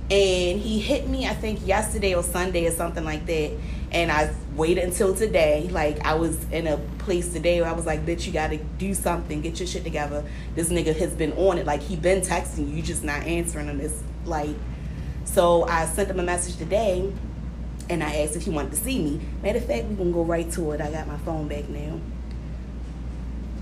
[0.09, 3.53] And he hit me, I think yesterday or Sunday or something like that.
[3.91, 5.69] And I waited until today.
[5.73, 8.95] Like I was in a place today where I was like, bitch, you gotta do
[8.95, 10.25] something, get your shit together.
[10.55, 11.67] This nigga has been on it.
[11.67, 13.81] Like he been texting you, you just not answering him.
[13.81, 14.55] It's like
[15.25, 17.13] so I sent him a message today
[17.89, 19.21] and I asked if he wanted to see me.
[19.43, 20.81] Matter of fact, we gonna go right to it.
[20.81, 22.01] I got my phone back now.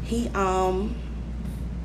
[0.04, 0.94] He um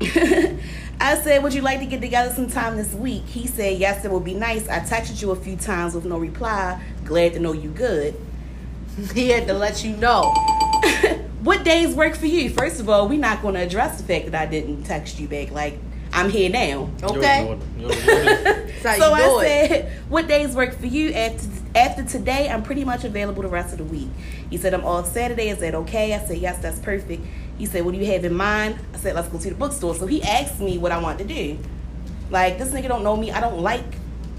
[0.02, 3.24] I said, Would you like to get together sometime this week?
[3.26, 4.68] He said, Yes, it would be nice.
[4.68, 6.82] I texted you a few times with no reply.
[7.04, 8.14] Glad to know you good.
[9.14, 10.22] He had to let you know.
[11.42, 12.50] what days work for you?
[12.50, 15.50] First of all, we're not gonna address the fact that I didn't text you back.
[15.50, 15.78] Like,
[16.12, 16.90] I'm here now.
[17.02, 17.46] Okay.
[17.46, 17.80] You ignored him.
[17.80, 18.70] You ignored him.
[18.82, 23.04] That's so I said, "What days work for you?" After after today, I'm pretty much
[23.04, 24.08] available the rest of the week.
[24.48, 25.48] He said, "I'm off Saturday.
[25.48, 27.24] Is that okay?" I said, "Yes, that's perfect."
[27.58, 29.94] He said, "What do you have in mind?" I said, "Let's go to the bookstore."
[29.94, 31.58] So he asked me what I want to do.
[32.30, 33.30] Like this nigga don't know me.
[33.32, 33.84] I don't like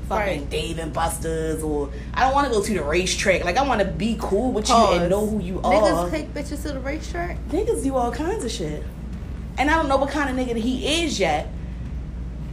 [0.08, 0.50] fucking Right.
[0.50, 3.44] Dave and Buster's or I don't want to go to the racetrack.
[3.46, 6.10] Like I want to be cool with you and know who you Niggas are.
[6.10, 7.38] Niggas take bitches to the racetrack.
[7.50, 8.84] Niggas do all kinds of shit.
[9.58, 11.48] And I don't know what kind of nigga he is yet.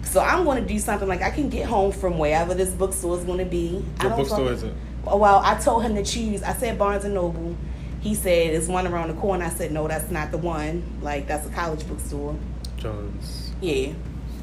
[0.08, 3.18] So I'm going to do something like I can get home from wherever this bookstore
[3.18, 3.84] is going to be.
[4.00, 4.74] I What don't bookstore fucking- is it?
[5.04, 6.42] Well, I told him to choose.
[6.42, 7.56] I said Barnes and Noble.
[8.00, 9.44] He said it's one around the corner.
[9.44, 10.82] I said no, that's not the one.
[11.02, 12.36] Like that's a college bookstore.
[12.76, 13.52] Jones.
[13.60, 13.92] Yeah.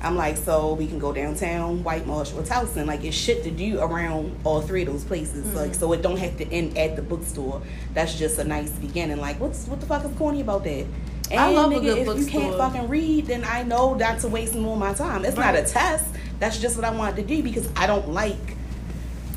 [0.01, 2.85] I'm like, so we can go downtown, White Marsh, or Towson.
[2.85, 5.51] Like, it's shit to do around all three of those places.
[5.55, 5.79] Like, mm-hmm.
[5.79, 7.61] so it don't have to end at the bookstore.
[7.93, 9.17] That's just a nice beginning.
[9.17, 10.85] Like, what's what the fuck is corny about that?
[11.31, 14.19] And I love a nigga, good if you can't fucking read, then I know not
[14.19, 15.25] to waste more of my time.
[15.25, 16.05] It's not a test.
[16.39, 18.55] That's just what I wanted to do because I don't like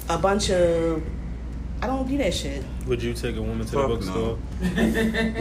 [0.09, 1.03] a bunch of.
[1.81, 2.65] I don't do that shit.
[2.87, 4.35] Would you take a woman to Fuck the bookstore?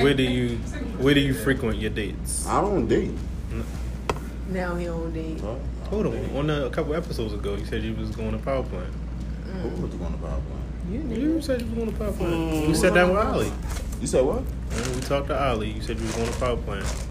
[0.04, 0.58] where do you
[1.00, 2.46] Where do you frequent your dates?
[2.46, 3.12] I don't date.
[4.50, 5.42] Now he don't date.
[5.90, 6.36] Hold on.
[6.36, 8.94] On a, a couple episodes ago, you said you was going to power plant.
[9.62, 10.66] Who was going to power plant?
[10.89, 12.34] You You said you was going to power plant.
[12.34, 12.67] Mm.
[12.67, 13.52] We sat down with Ali.
[14.00, 14.43] You said what?
[14.71, 17.06] And we talked to Ollie, You said you was going to power plant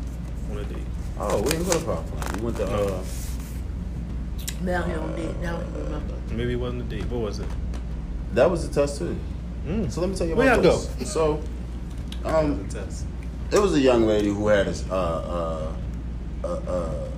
[0.51, 0.79] on a date.
[1.19, 2.37] Oh, we didn't go to power plant.
[2.37, 3.03] We went to uh,
[4.63, 5.37] Now he on date.
[5.41, 6.15] Now he remember.
[6.33, 7.07] Maybe it wasn't a date.
[7.07, 7.49] What was it?
[8.35, 9.17] that was a test too.
[9.67, 9.91] Mm.
[9.91, 11.13] So let me tell you Where about y'all this.
[11.13, 11.43] So,
[12.25, 13.05] um, test.
[13.51, 15.73] it was a young lady who had a uh,
[16.45, 17.09] uh, uh, uh,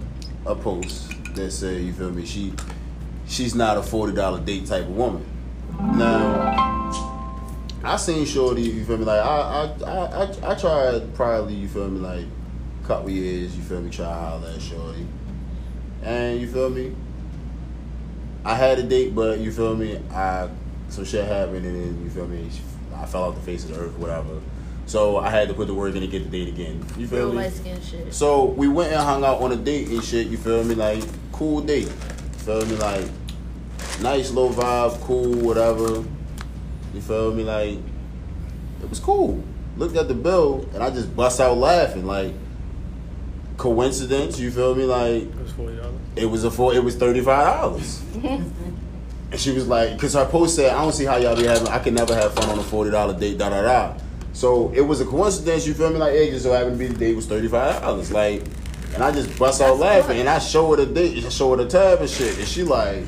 [0.46, 2.24] a post that said, "You feel me?
[2.24, 2.52] She
[3.26, 5.26] she's not a forty dollar date type of woman."
[5.80, 6.47] Now, I
[8.00, 8.62] seen Shorty.
[8.62, 9.04] You feel me?
[9.04, 11.54] Like I I I I, I tried probably.
[11.54, 12.00] You feel me?
[12.00, 12.24] Like
[12.82, 15.06] a couple years, you feel me, try to holler at Shorty.
[16.02, 16.94] And you feel me?
[18.44, 20.48] I had a date, but you feel me, I
[20.88, 22.48] some shit happened and then you feel me,
[22.94, 24.40] I fell off the face of the earth, whatever.
[24.86, 26.82] So I had to put the work in to get the date again.
[26.96, 27.36] You feel Real me?
[27.36, 28.14] light skin shit.
[28.14, 30.74] So we went and hung out on a date and shit, you feel me?
[30.74, 31.88] Like, cool date.
[32.38, 32.76] Feel me?
[32.76, 33.04] Like,
[34.00, 36.02] nice low vibe, cool, whatever.
[36.94, 37.44] You feel me?
[37.44, 37.78] Like,
[38.82, 39.42] it was cool.
[39.76, 42.06] Looked at the bill and I just bust out laughing.
[42.06, 42.32] Like,
[43.56, 44.84] coincidence, you feel me?
[44.84, 45.94] Like, It was forty dollars.
[46.16, 48.24] it was a four, it was $35.
[49.32, 51.68] and she was like, because her post said, I don't see how y'all be having,
[51.68, 53.94] I can never have fun on a $40 date, da da da.
[54.32, 55.96] So it was a coincidence, you feel me?
[55.96, 58.12] Like, it just so happened to be the date was $35.
[58.12, 58.42] Like,
[58.94, 60.20] and I just bust out That's laughing good.
[60.20, 62.38] and I show her the date, I show her the tab and shit.
[62.38, 63.02] And she like,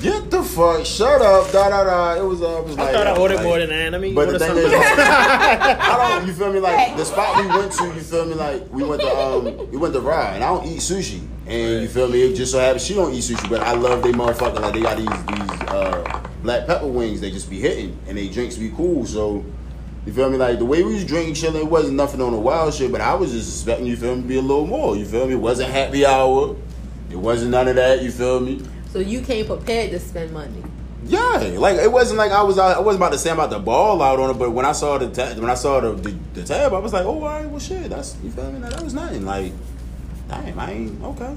[0.00, 2.20] get the fuck, shut up, da da da.
[2.20, 3.94] It was, uh, it was I like, thought I ordered like- more than that.
[3.94, 4.64] I mean, but the order thing something.
[4.64, 6.26] is, I don't.
[6.26, 6.60] You feel me?
[6.60, 8.34] Like the spot we went to, you feel me?
[8.34, 11.82] Like we went to um, we went to Rye, and I don't eat sushi, and
[11.82, 12.22] you feel me?
[12.22, 14.60] It just so happens she don't eat sushi, but I love they motherfucker.
[14.60, 17.20] Like they got these these uh, black pepper wings.
[17.20, 19.04] They just be hitting, and they drinks be cool.
[19.04, 19.44] So
[20.06, 20.36] you feel me?
[20.36, 23.00] Like the way we was drinking, chilling, it wasn't nothing on the wild shit, but
[23.00, 24.96] I was just expecting you feel me to be a little more.
[24.96, 25.34] You feel me?
[25.34, 26.56] It wasn't happy hour.
[27.10, 28.02] It wasn't none of that.
[28.02, 28.62] You feel me?
[28.92, 30.62] So you came prepared to spend money.
[31.04, 33.58] Yeah, like it wasn't like I was I wasn't about to say I'm about to
[33.58, 36.10] ball out on it, but when I saw the ta- when I saw the, the
[36.34, 38.60] the tab, I was like, oh, all right, well, shit, that's you feel me?
[38.60, 39.24] Like, that was nothing.
[39.24, 39.52] Like,
[40.28, 41.34] damn, I ain't okay.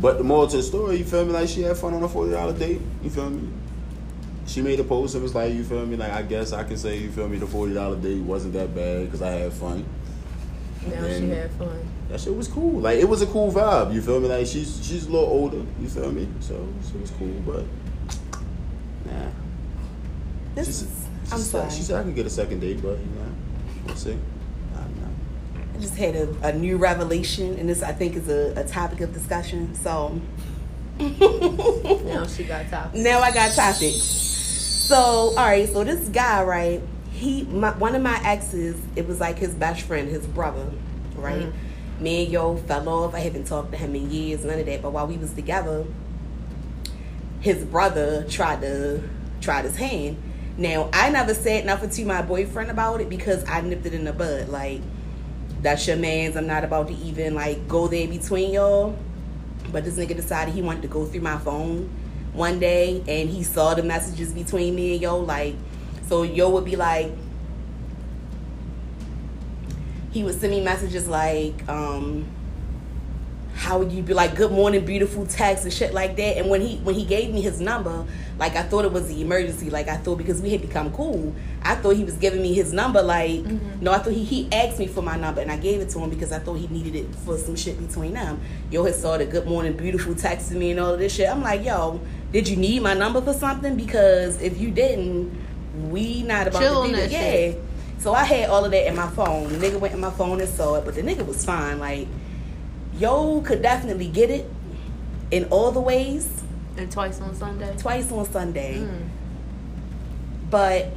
[0.00, 1.32] But the moral to the story, you feel me?
[1.32, 2.80] Like she had fun on a forty dollar date.
[3.02, 3.48] You feel me?
[4.46, 5.96] She made a post and was like, you feel me?
[5.96, 7.38] Like I guess I can say, you feel me?
[7.38, 9.86] The forty dollar date wasn't that bad because I had fun.
[10.86, 11.80] Now And she had fun.
[12.12, 12.78] That shit was cool.
[12.80, 13.94] Like it was a cool vibe.
[13.94, 14.28] You feel me?
[14.28, 15.62] Like she's she's a little older.
[15.80, 16.28] You feel me?
[16.40, 16.54] So
[16.94, 17.64] it was cool, but
[19.06, 19.30] nah.
[20.54, 21.70] This She is, said, she I'm sorry.
[21.70, 23.32] She said I could get a second date, but you know,
[23.86, 24.10] we'll see.
[24.74, 25.08] I don't know.
[25.74, 29.00] I just had a, a new revelation, and this I think is a, a topic
[29.00, 29.74] of discussion.
[29.74, 30.20] So
[31.00, 32.92] Now she got top.
[32.92, 33.96] now I got topics.
[34.02, 36.82] So all right, so this guy, right?
[37.12, 40.70] He, my, one of my exes, it was like his best friend, his brother,
[41.16, 41.44] right?
[41.44, 41.52] Mhm.
[42.00, 43.14] Me and yo fell off.
[43.14, 44.82] I haven't talked to him in years, none of that.
[44.82, 45.84] But while we was together,
[47.40, 49.02] his brother tried to
[49.40, 50.16] tried his hand.
[50.56, 54.04] Now I never said nothing to my boyfriend about it because I nipped it in
[54.04, 54.48] the bud.
[54.48, 54.80] Like
[55.60, 56.36] that's your man's.
[56.36, 58.96] I'm not about to even like go there between y'all.
[59.70, 61.90] But this nigga decided he wanted to go through my phone
[62.32, 65.18] one day and he saw the messages between me and yo.
[65.18, 65.54] Like,
[66.08, 67.10] so yo would be like,
[70.12, 72.26] he would send me messages like, um,
[73.54, 76.38] how would you be like, good morning, beautiful text and shit like that.
[76.38, 78.04] And when he when he gave me his number,
[78.38, 79.70] like I thought it was the emergency.
[79.70, 82.72] Like I thought because we had become cool, I thought he was giving me his
[82.72, 83.02] number.
[83.02, 83.44] Like
[83.80, 85.98] no, I thought he he asked me for my number and I gave it to
[85.98, 88.40] him because I thought he needed it for some shit between them.
[88.70, 91.28] Yo he saw the good morning, beautiful texting me and all of this shit.
[91.28, 92.00] I'm like, yo,
[92.32, 93.76] did you need my number for something?
[93.76, 95.30] Because if you didn't,
[95.90, 97.10] we not about Chill to that that.
[97.10, 97.62] shit.
[98.02, 98.04] Yeah.
[98.04, 99.48] So I had all of that in my phone.
[99.48, 101.78] The nigga went in my phone and saw it, but the nigga was fine.
[101.78, 102.08] Like,
[102.98, 104.50] yo could definitely get it
[105.30, 106.42] in all the ways.
[106.76, 107.74] And twice on Sunday.
[107.78, 108.78] Twice on Sunday.
[108.78, 109.08] Mm.
[110.50, 110.88] But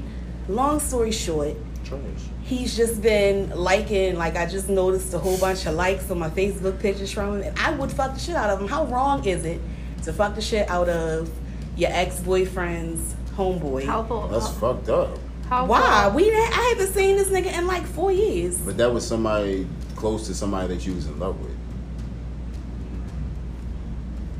[0.48, 2.02] long story short, Trash.
[2.44, 6.30] he's just been liking, like I just noticed a whole bunch of likes on my
[6.30, 7.44] Facebook pictures from him.
[7.44, 8.68] And I would fuck the shit out of him.
[8.68, 9.62] How wrong is it
[10.04, 11.30] to fuck the shit out of
[11.78, 13.86] your ex boyfriend's homeboy?
[13.86, 14.28] How far?
[14.30, 15.18] That's fucked up.
[15.50, 15.82] How Why?
[15.82, 18.58] far- We I haven't seen this nigga in like four years.
[18.58, 21.56] But that was somebody close to somebody that you was in love with.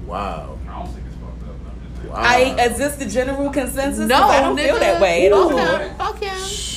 [0.06, 0.58] Wow.
[0.70, 1.56] I don't think it's fucked up.
[1.68, 2.14] I'm just saying.
[2.14, 2.20] Wow.
[2.62, 4.08] I is this the general consensus?
[4.08, 5.50] No, I don't feel that way at all.
[5.50, 5.96] Fuck him.
[5.96, 6.75] Fuck him.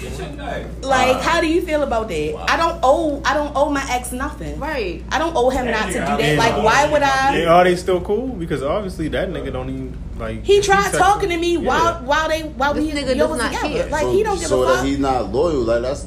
[0.00, 0.66] Get your name.
[0.82, 1.20] Like, Wow.
[1.22, 2.32] how do you feel about that?
[2.34, 2.46] Wow.
[2.48, 4.58] I don't owe I don't owe my ex nothing.
[4.60, 5.02] Right.
[5.10, 6.36] I don't owe him not to do that.
[6.38, 7.44] Like, why would And I?
[7.46, 8.28] are they still cool?
[8.28, 10.42] Because obviously that nigga don't even like.
[10.44, 11.68] He tried sexual- talking to me Yeah.
[11.68, 13.68] while while they while This we nigga yo does was not together.
[13.74, 13.86] care.
[13.88, 14.84] Like so, he don't give so a that fuck.
[14.86, 15.62] he's not loyal.
[15.62, 16.06] Like that's.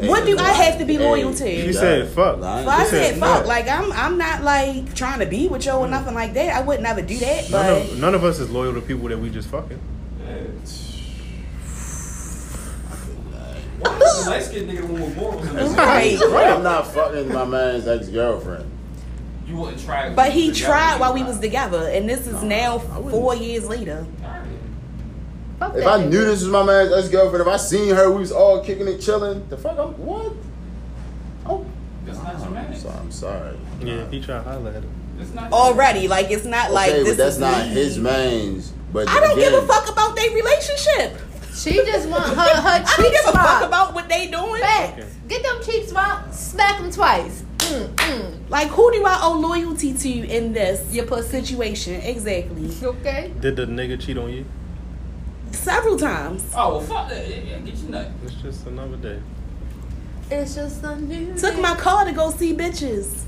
[0.00, 1.44] What do I have to be loyal to?
[1.44, 2.38] She She said fuck.
[2.38, 2.64] Lying.
[2.64, 3.38] So I said, said fuck.
[3.38, 3.46] fuck.
[3.46, 5.90] Like I'm I'm not like trying to be with you or mm.
[5.90, 6.54] nothing like that.
[6.54, 7.50] I would never do that.
[7.50, 9.80] None But of, none of us is loyal to people that we just fucking.
[10.24, 10.34] Yeah.
[13.80, 15.72] Why is the light skinned nigga the one with morals in this?
[15.74, 16.18] right.
[16.48, 18.70] I'm not fucking my man's ex girlfriend.
[19.46, 20.10] You wouldn't try.
[20.14, 24.06] But he tried while we was together, and this is Nah, now four years later.
[24.22, 24.42] Alright.
[25.58, 26.10] Fuck If I nigga.
[26.10, 28.86] knew this was my man's ex girlfriend, if I seen her, we was all kicking
[28.86, 29.48] it, chilling.
[29.48, 30.32] The fuck, I'm what?
[31.46, 31.64] Oh,
[32.04, 32.66] That's not your man.
[32.66, 32.98] I'm sorry.
[32.98, 33.56] I'm sorry.
[33.82, 34.88] Yeah, he tried to holler at her.
[35.34, 37.72] Not Already, like it's not like this but that's is not me.
[37.72, 38.72] his man's.
[38.92, 41.18] But I don't give a fuck about their relationship.
[41.58, 44.60] She just want her her I don't cheeks give a fuck about what they doing.
[44.60, 45.06] Facts.
[45.26, 46.34] Get them cheeks rocked.
[46.34, 47.42] Smack them twice.
[47.58, 48.50] Mm, mm.
[48.50, 51.28] Like, who do I owe loyalty to in this Your pussy.
[51.28, 52.00] situation?
[52.00, 52.70] Exactly.
[52.82, 53.32] Okay.
[53.40, 54.44] Did the nigga cheat on you?
[55.50, 56.44] Several times.
[56.54, 57.28] Oh, well, fuck that.
[57.28, 58.10] Yeah, yeah, get your nut.
[58.24, 59.20] It's just another day.
[60.30, 61.34] It's just a new.
[61.36, 61.60] Took day.
[61.60, 63.24] my car to go see bitches.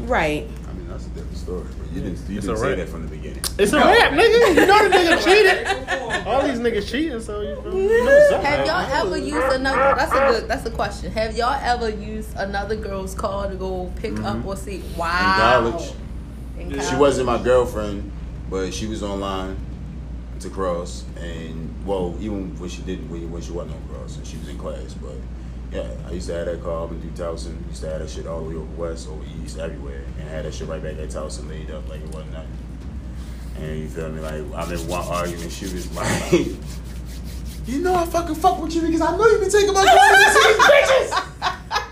[0.00, 0.46] Right.
[0.90, 1.64] I mean, that's a different story.
[1.78, 2.76] But you didn't, you It's didn't say wrap.
[2.78, 3.42] that from the beginning.
[3.58, 4.54] It's a rap, nigga.
[4.54, 6.26] You know the nigga cheated.
[6.26, 7.82] All these niggas cheating, so you, feel me?
[7.82, 8.40] you know.
[8.42, 9.94] Have y'all ever used another?
[9.96, 10.48] That's a good.
[10.48, 11.12] That's a question.
[11.12, 14.48] Have y'all ever used another girl's car to go pick up mm-hmm.
[14.48, 14.82] or see?
[14.96, 15.66] Wow.
[15.66, 15.92] In college,
[16.58, 18.10] In she wasn't my girlfriend,
[18.48, 19.56] but she was online
[20.40, 24.26] to cross, and well, even when she didn't, when when she wasn't on cross, and
[24.26, 25.14] she was in class, but.
[25.72, 27.66] Yeah, I used to have that car up in 2000.
[27.68, 30.44] Used to have that shit all the way over west, over east, everywhere, and had
[30.44, 32.58] that shit right back at Towson laid up like it wasn't nothing.
[33.56, 34.20] And you feel me?
[34.20, 36.48] Like I remember one argument, she was like,
[37.66, 40.08] "You know I fucking fuck with you because I know you been taking my car
[40.08, 41.10] to these bitches."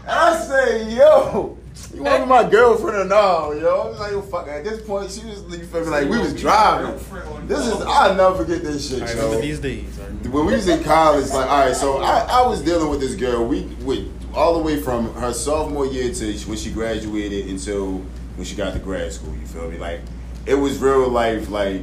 [0.08, 1.56] I say, "Yo,
[1.98, 4.64] you want to be my girlfriend or no?" Yo, I was like, "Yo, fuck." At
[4.64, 5.90] this point, she was you feel me?
[5.90, 6.98] Like we was driving.
[7.46, 9.84] This is I'll never forget this shit, I yo remember these days.
[9.98, 10.08] Right?
[10.32, 13.14] when we was in college, like, all right, so I, I was dealing with this
[13.14, 13.44] girl.
[13.46, 17.98] We with all the way from her sophomore year to when she graduated until
[18.36, 19.34] when she got to grad school.
[19.34, 19.78] You feel me?
[19.78, 20.00] Like,
[20.46, 21.50] it was real life.
[21.50, 21.82] Like,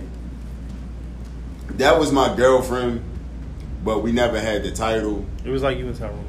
[1.72, 3.04] that was my girlfriend,
[3.84, 5.26] but we never had the title.
[5.44, 6.25] It was like you and Tyrone.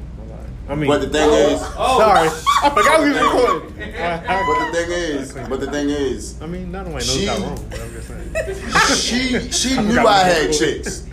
[0.69, 0.71] I'm lying.
[0.71, 1.53] I mean, But the thing oh.
[1.55, 2.29] is, Oh, sorry,
[2.63, 3.93] I forgot we was recording.
[3.95, 7.09] I, I, but the thing is, but the thing is, I mean, not only knows
[7.13, 8.95] She- Tyrone, but I'm just saying.
[8.95, 11.03] she she I knew I had was chicks.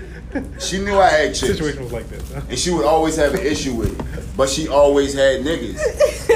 [0.58, 1.52] She knew I had The chicks.
[1.52, 2.32] situation was like this.
[2.32, 2.40] Huh?
[2.48, 4.36] And she would always have an issue with it.
[4.36, 5.78] But she always had niggas.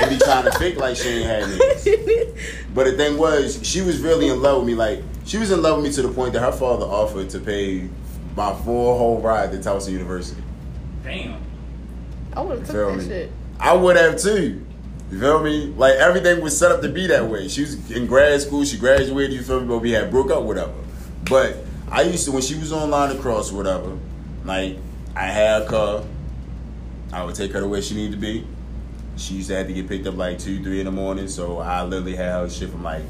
[0.00, 2.38] And be trying to fake like she ain't had niggas.
[2.74, 4.74] But the thing was, she was really in love with me.
[4.76, 7.40] Like, she was in love with me to the point that her father offered to
[7.40, 7.88] pay
[8.36, 10.40] my full whole ride to Towson University.
[11.02, 11.40] Damn.
[12.38, 13.04] I would have took Feel that me?
[13.08, 13.32] shit.
[13.58, 14.64] I would have too.
[15.10, 15.66] You feel me?
[15.76, 17.48] Like everything was set up to be that way.
[17.48, 20.44] She was in grad school, she graduated, you feel me, but we had broke up,
[20.44, 20.72] whatever.
[21.28, 21.56] But
[21.90, 23.98] I used to when she was online across, whatever,
[24.44, 24.76] like
[25.16, 26.04] I had a car,
[27.12, 28.46] I would take her to where she needed to be.
[29.16, 31.58] She used to have to get picked up like two, three in the morning, so
[31.58, 33.02] I literally had her shit from like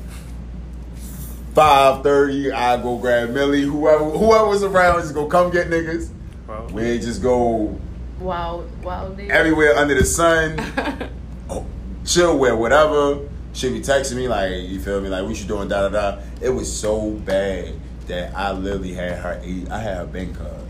[1.54, 2.50] five thirty.
[2.50, 6.08] I go grab Millie, whoever whoever was around, just go come get niggas.
[6.46, 6.66] Wow.
[6.72, 7.78] We just go
[8.20, 9.30] Wow, wow, dude.
[9.30, 10.58] everywhere under the sun.
[11.50, 11.64] oh,
[12.04, 13.28] chill with whatever.
[13.52, 15.08] She be texting me like, you feel me?
[15.08, 15.68] Like, what you doing?
[15.68, 16.22] Da da da.
[16.40, 17.74] It was so bad
[18.06, 19.40] that I literally had her.
[19.70, 20.66] I had her bank card,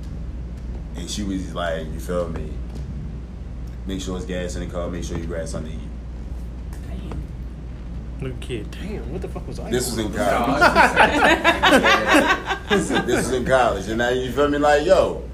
[0.97, 2.53] and she was like, you feel me?
[3.87, 4.91] Make sure it's gas in the car.
[4.91, 5.83] Make sure you grab something to eat.
[6.89, 7.23] Damn.
[8.21, 9.71] Little kid, damn, what the fuck was I?
[9.71, 10.61] This was in college.
[12.69, 14.59] this was in college, and now you feel me?
[14.59, 15.28] Like, yo,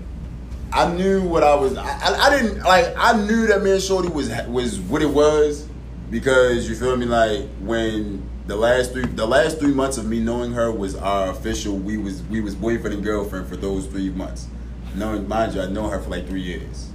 [0.75, 1.77] I knew what I was.
[1.77, 2.93] I, I, didn't like.
[2.97, 5.69] I knew that man Shorty was was what it was
[6.11, 7.07] because you feel me.
[7.07, 11.31] Like when the last three the last three months of me knowing her was our
[11.31, 11.77] official.
[11.77, 14.49] We was we was boyfriend and girlfriend for those three months.
[14.97, 16.91] Knowing, mind you, I know her for like three years,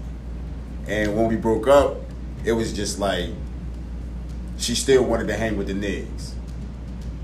[0.86, 2.02] and when we broke up,
[2.44, 3.30] it was just like
[4.58, 6.34] she still wanted to hang with the niggas.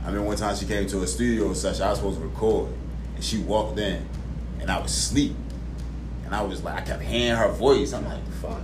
[0.06, 2.70] I mean, one time she came to a studio session, I was supposed to record,
[3.16, 4.08] and she walked in,
[4.62, 5.36] and I was asleep.
[6.36, 7.94] I was like, I kept hearing her voice.
[7.94, 8.62] I'm like, fuck,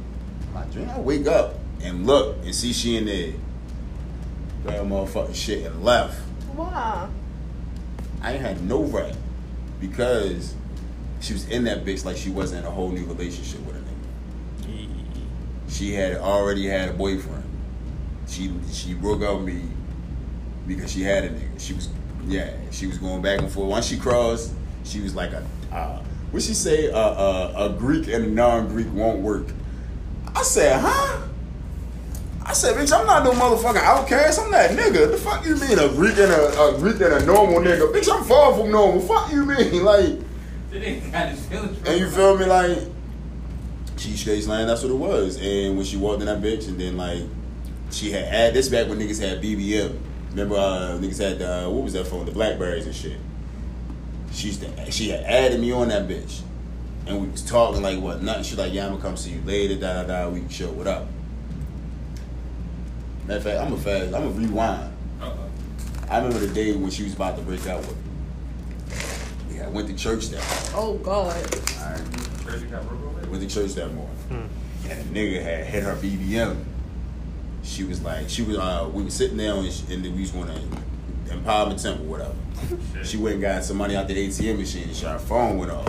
[0.53, 0.89] my dream.
[0.89, 3.33] I wake up and look and see she in there.
[4.63, 6.21] Grab motherfucking shit and left.
[6.53, 7.09] Wow.
[8.21, 9.15] I ain't had no right
[9.79, 10.53] because
[11.21, 13.79] she was in that bitch like she wasn't in a whole new relationship with a
[13.79, 14.97] nigga.
[15.69, 17.43] She had already had a boyfriend.
[18.27, 19.63] She she broke up with me
[20.67, 21.59] because she had a nigga.
[21.59, 21.87] She was
[22.27, 23.69] yeah, she was going back and forth.
[23.69, 24.51] Once she crossed,
[24.83, 26.91] she was like a uh, what she say?
[26.91, 29.47] Uh, uh, a Greek and a non-Greek won't work.
[30.35, 31.27] I said, huh?
[32.43, 34.39] I said, bitch, I'm not no motherfucking outcast.
[34.39, 35.11] I'm that nigga.
[35.11, 37.93] The fuck you mean a Greek and a, a Greek and a normal nigga?
[37.93, 39.01] Bitch, I'm far from normal.
[39.01, 40.19] Fuck you mean like?
[40.71, 41.87] That nigga got his feelings.
[41.87, 42.45] And you feel me?
[42.45, 42.79] Like,
[43.97, 45.37] she straight line, that's what it was.
[45.39, 47.23] And when she walked in that bitch, and then, like,
[47.91, 49.99] she had add this back when niggas had BBM.
[50.31, 52.25] Remember, uh, niggas had, the, what was that phone?
[52.25, 53.17] The Blackberries and shit.
[54.31, 56.41] She's the, she had added me on that bitch.
[57.07, 58.43] And we was talking like, what, nothing.
[58.43, 60.29] She like, yeah, I'm gonna come see you later, da da da.
[60.29, 61.07] We can show what up.
[63.27, 64.93] Matter of fact, I'm gonna fast, I'm gonna rewind.
[65.21, 65.35] Uh-uh.
[66.09, 69.55] I remember the day when she was about to break out with me.
[69.57, 70.73] Yeah, I went to church that morning.
[70.75, 71.35] Oh God.
[71.81, 72.01] Alright.
[72.45, 73.29] Crazy got broke over.
[73.29, 74.89] went to church that morning, Hmm.
[74.89, 76.63] and a nigga had hit her BBM.
[77.63, 80.31] She was like, she was, uh, we were sitting there, and, she, and we was
[80.31, 80.61] going to
[81.31, 82.33] Empowerment Temple, whatever.
[83.03, 85.71] She went and got some money out the ATM machine, and she, her phone went
[85.71, 85.87] off.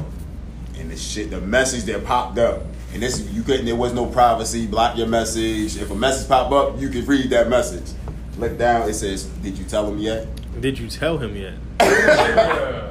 [0.78, 2.62] and the shit, the message that popped up,
[2.94, 3.66] and this you couldn't.
[3.66, 4.66] There was no privacy.
[4.66, 5.76] Block your message.
[5.76, 7.94] If a message pop up, you could read that message.
[8.38, 8.88] Look down.
[8.88, 10.26] It says, "Did you tell him yet?"
[10.60, 11.54] Did you tell him yet?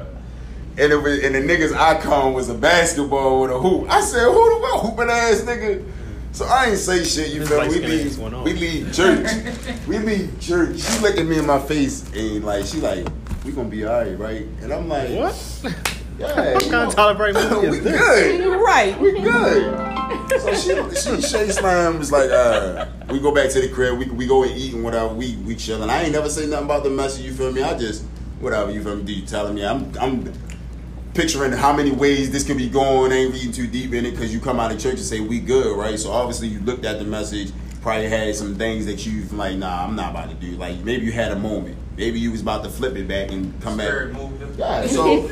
[0.78, 3.90] And it was, and the nigga's icon was a basketball with a hoop.
[3.90, 5.84] I said, "Who the fuck hooping ass nigga?"
[6.32, 7.28] So I ain't say shit.
[7.32, 7.68] You This feel me?
[7.68, 9.28] We light-skinned leave, we leave church.
[9.86, 10.80] we leave church.
[10.80, 13.06] She looked at me in my face and like she like,
[13.44, 15.74] "We gonna be alright, right?" And I'm like, What?
[16.18, 17.98] Yeah, What kind of Tyler Perry movie we is this?
[18.00, 18.60] good.
[18.62, 18.98] Right.
[18.98, 20.40] We good.
[20.40, 24.06] So she, she, Shay Slime was like, uh, we go back to the crib, we,
[24.06, 25.88] we go and eat and whatever, we, we chillin'.
[25.90, 27.62] I ain't never say nothing about the message, you feel me?
[27.62, 28.04] I just,
[28.40, 29.02] whatever, you feel me?
[29.04, 29.64] Do you telling me?
[29.64, 30.32] I'm, I'm
[31.14, 34.32] picturing how many ways this could be going, ain't reading too deep in it, because
[34.32, 35.98] you come out of church and say, we good, right?
[35.98, 37.52] So obviously you looked at the message,
[37.82, 40.52] probably had some things that you like, nah, I'm not about to do.
[40.52, 41.76] Like, maybe you had a moment.
[41.96, 43.86] Maybe you was about to flip it back and come back.
[43.88, 44.54] Spirit him.
[44.56, 45.26] Yeah, so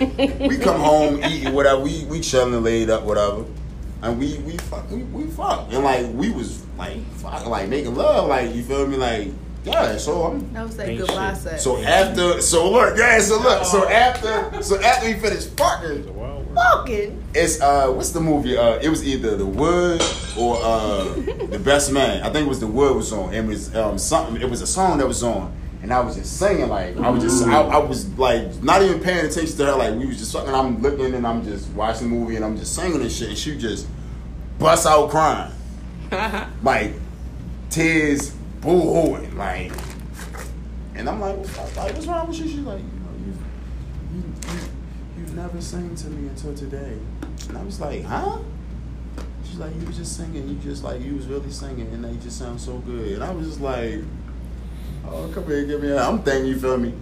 [0.47, 3.47] we come home, eating whatever, we we chilling, laid up, whatever,
[4.03, 7.95] and we we fuck, we, we fuck, and like we was like fuck, like making
[7.95, 9.28] love, like you feel me, like
[9.65, 9.97] yeah.
[9.97, 11.43] So I'm That was that Ain't goodbye shit.
[11.43, 11.63] sex.
[11.65, 15.57] so after so look, yeah, so look, so after so after we finished It's a
[15.57, 16.17] fucking.
[16.55, 17.25] Fucking.
[17.35, 18.57] it's uh what's the movie?
[18.57, 20.03] Uh, it was either The Wood
[20.37, 21.05] or uh
[21.49, 22.23] The Best Man.
[22.23, 23.33] I think it was The Wood was on.
[23.33, 24.41] It was um something.
[24.43, 25.53] It was a song that was on.
[25.83, 29.01] And I was just singing like I was just I, I was like not even
[29.01, 32.11] paying attention to her like we was just fucking I'm looking and I'm just watching
[32.11, 33.87] the movie and I'm just singing and shit and she just
[34.59, 35.53] bust out crying
[36.63, 36.93] like
[37.71, 39.73] tears boo hooing like
[40.95, 42.49] and I'm like, what's, like what's wrong with you?
[42.49, 43.35] She's like you know you
[44.15, 44.61] you you
[45.19, 46.99] you've never sang to me until today
[47.49, 48.39] and I was like huh
[49.45, 52.15] she's like you was just singing you just like you was really singing and they
[52.23, 54.01] just sound so good and I was just like
[55.07, 55.97] Oh, come here, give me a.
[55.97, 56.93] I'm thinking you feel me.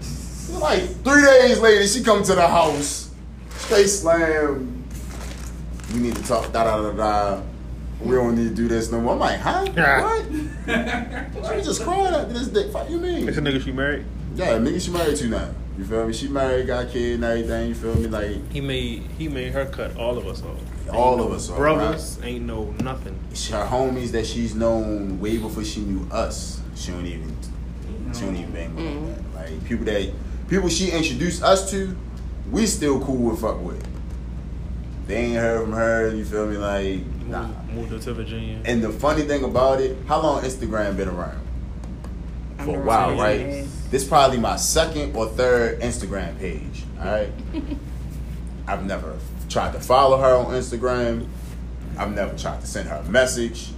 [0.60, 3.10] Like three days later, she come to the house,
[3.50, 4.84] straight slam.
[5.92, 6.52] We need to talk.
[6.52, 7.42] Da da da da.
[8.00, 9.14] We don't need to do this no more.
[9.14, 9.66] I'm like, huh?
[9.72, 11.56] what?
[11.56, 12.70] She just crying after this dick.
[12.72, 13.28] Fuck you mean?
[13.28, 14.04] It's a nigga she married.
[14.34, 15.50] Yeah, nigga, she married to now.
[15.76, 16.12] You feel me?
[16.12, 17.68] She married, got a kid and everything.
[17.68, 18.06] You feel me?
[18.08, 20.58] Like He made he made her cut all of us off.
[20.92, 23.14] All Ain't of no us off, Brothers ain't no nothing.
[23.50, 26.60] her homies that she's known way before she knew us.
[26.74, 27.36] She don't even.
[28.14, 28.84] She don't even bang with
[29.34, 29.52] like that.
[29.52, 30.12] Like people that
[30.48, 31.96] people she introduced us to,
[32.50, 33.86] we still cool with fuck with.
[35.06, 36.14] They ain't heard from her.
[36.14, 36.56] You feel me?
[36.56, 37.46] Like nah.
[37.46, 38.60] Moved, moved her to Virginia.
[38.64, 41.40] And the funny thing about it, how long Instagram been around?
[42.58, 43.40] For a while, right?
[43.40, 43.88] years.
[43.90, 46.84] This probably my second or third Instagram page.
[46.98, 47.32] All right.
[48.66, 49.16] I've never
[49.48, 51.26] tried to follow her on Instagram.
[51.96, 53.70] I've never tried to send her a message.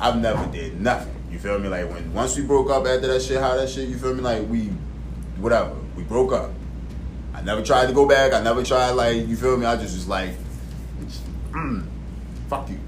[0.00, 1.14] I've never did nothing.
[1.30, 1.68] You feel me?
[1.68, 4.22] Like when once we broke up after that shit, how that shit, you feel me?
[4.22, 4.66] Like we,
[5.36, 6.50] whatever, we broke up.
[7.34, 8.32] I never tried to go back.
[8.32, 9.66] I never tried like you feel me.
[9.66, 10.30] I just was like,
[11.52, 11.86] mm,
[12.48, 12.80] fuck you.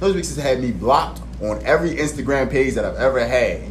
[0.00, 3.62] Those weeks has had me blocked on every Instagram page that I've ever had,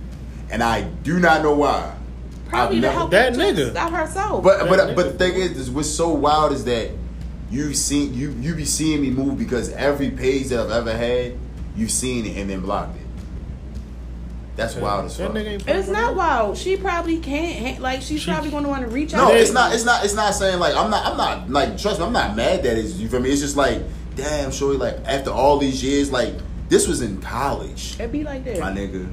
[0.50, 1.94] and I do not know why.
[2.48, 3.56] Probably I've to never- help That nigga.
[3.56, 4.44] just stop herself.
[4.44, 6.90] but but That but the thing is, is, what's so wild is that
[7.50, 11.36] you've seen you you be seeing me move because every page that I've ever had,
[11.76, 13.02] you've seen it and then blocked it.
[14.54, 15.32] That's wild as fuck.
[15.34, 16.56] it's not wild.
[16.56, 17.78] She probably can't.
[17.80, 19.18] Like she's She- probably going to want to reach out.
[19.18, 19.36] No, out.
[19.36, 19.74] it's not.
[19.74, 20.04] It's not.
[20.04, 21.04] It's not saying like I'm not.
[21.04, 22.06] I'm not like trust me.
[22.06, 23.30] I'm not mad that it's you feel me.
[23.30, 23.82] It's just like
[24.16, 24.78] damn, shorty.
[24.78, 26.34] Like after all these years, like
[26.68, 28.58] this was in college, It be like that.
[28.58, 29.08] my nigga.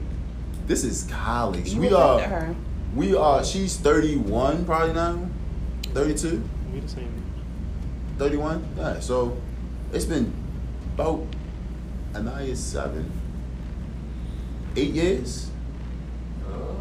[0.66, 1.74] This is college.
[1.74, 2.20] You we are.
[2.22, 2.56] her.
[2.96, 3.44] We are.
[3.44, 5.28] She's 31 probably now.
[5.94, 6.42] 32.
[6.74, 7.24] We the same.
[8.18, 8.66] 31?
[8.78, 9.36] Yeah, so
[9.92, 10.34] it's been
[10.96, 11.26] about
[12.16, 13.12] Anaya seven,
[14.76, 15.50] eight years.
[16.48, 16.76] Oh.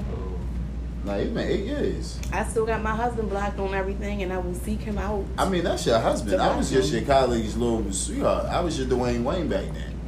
[1.05, 2.17] Like it's been eight years.
[2.33, 5.25] I still got my husband blocked on everything, and I will seek him out.
[5.37, 6.41] I mean, that's your husband.
[6.41, 7.27] I was just your Sebastian.
[7.29, 8.45] colleague's little sweetheart.
[8.47, 9.99] I was your Dwayne Wayne back then.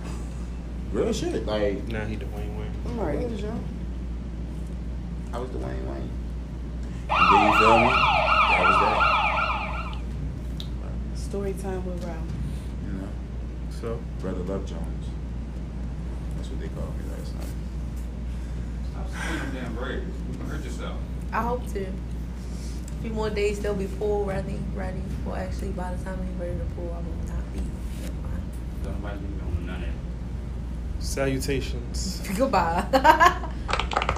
[0.93, 1.45] Real shit.
[1.47, 2.71] Like, Now he Dwayne Wayne.
[2.99, 3.19] All right.
[3.19, 3.25] I
[5.41, 6.11] was Dwayne Wayne.
[7.11, 7.89] And then you feel me?
[7.89, 9.97] That was that.
[11.19, 12.19] Story time with Ralph.
[12.87, 13.09] You know,
[13.81, 15.07] So Brother Love Jones.
[16.37, 17.47] That's what they called me last night.
[18.93, 20.15] Stop saying them damn braids.
[20.45, 20.97] You can hurt yourself.
[21.33, 21.87] I hope to.
[21.87, 25.01] A few more days they'll be full, ready, ready.
[25.25, 27.61] Well, actually, by the time we ready to pull, I will not be.
[28.83, 31.05] Don't nobody be doing none of that.
[31.05, 32.23] salutations.
[32.37, 33.51] Goodbye.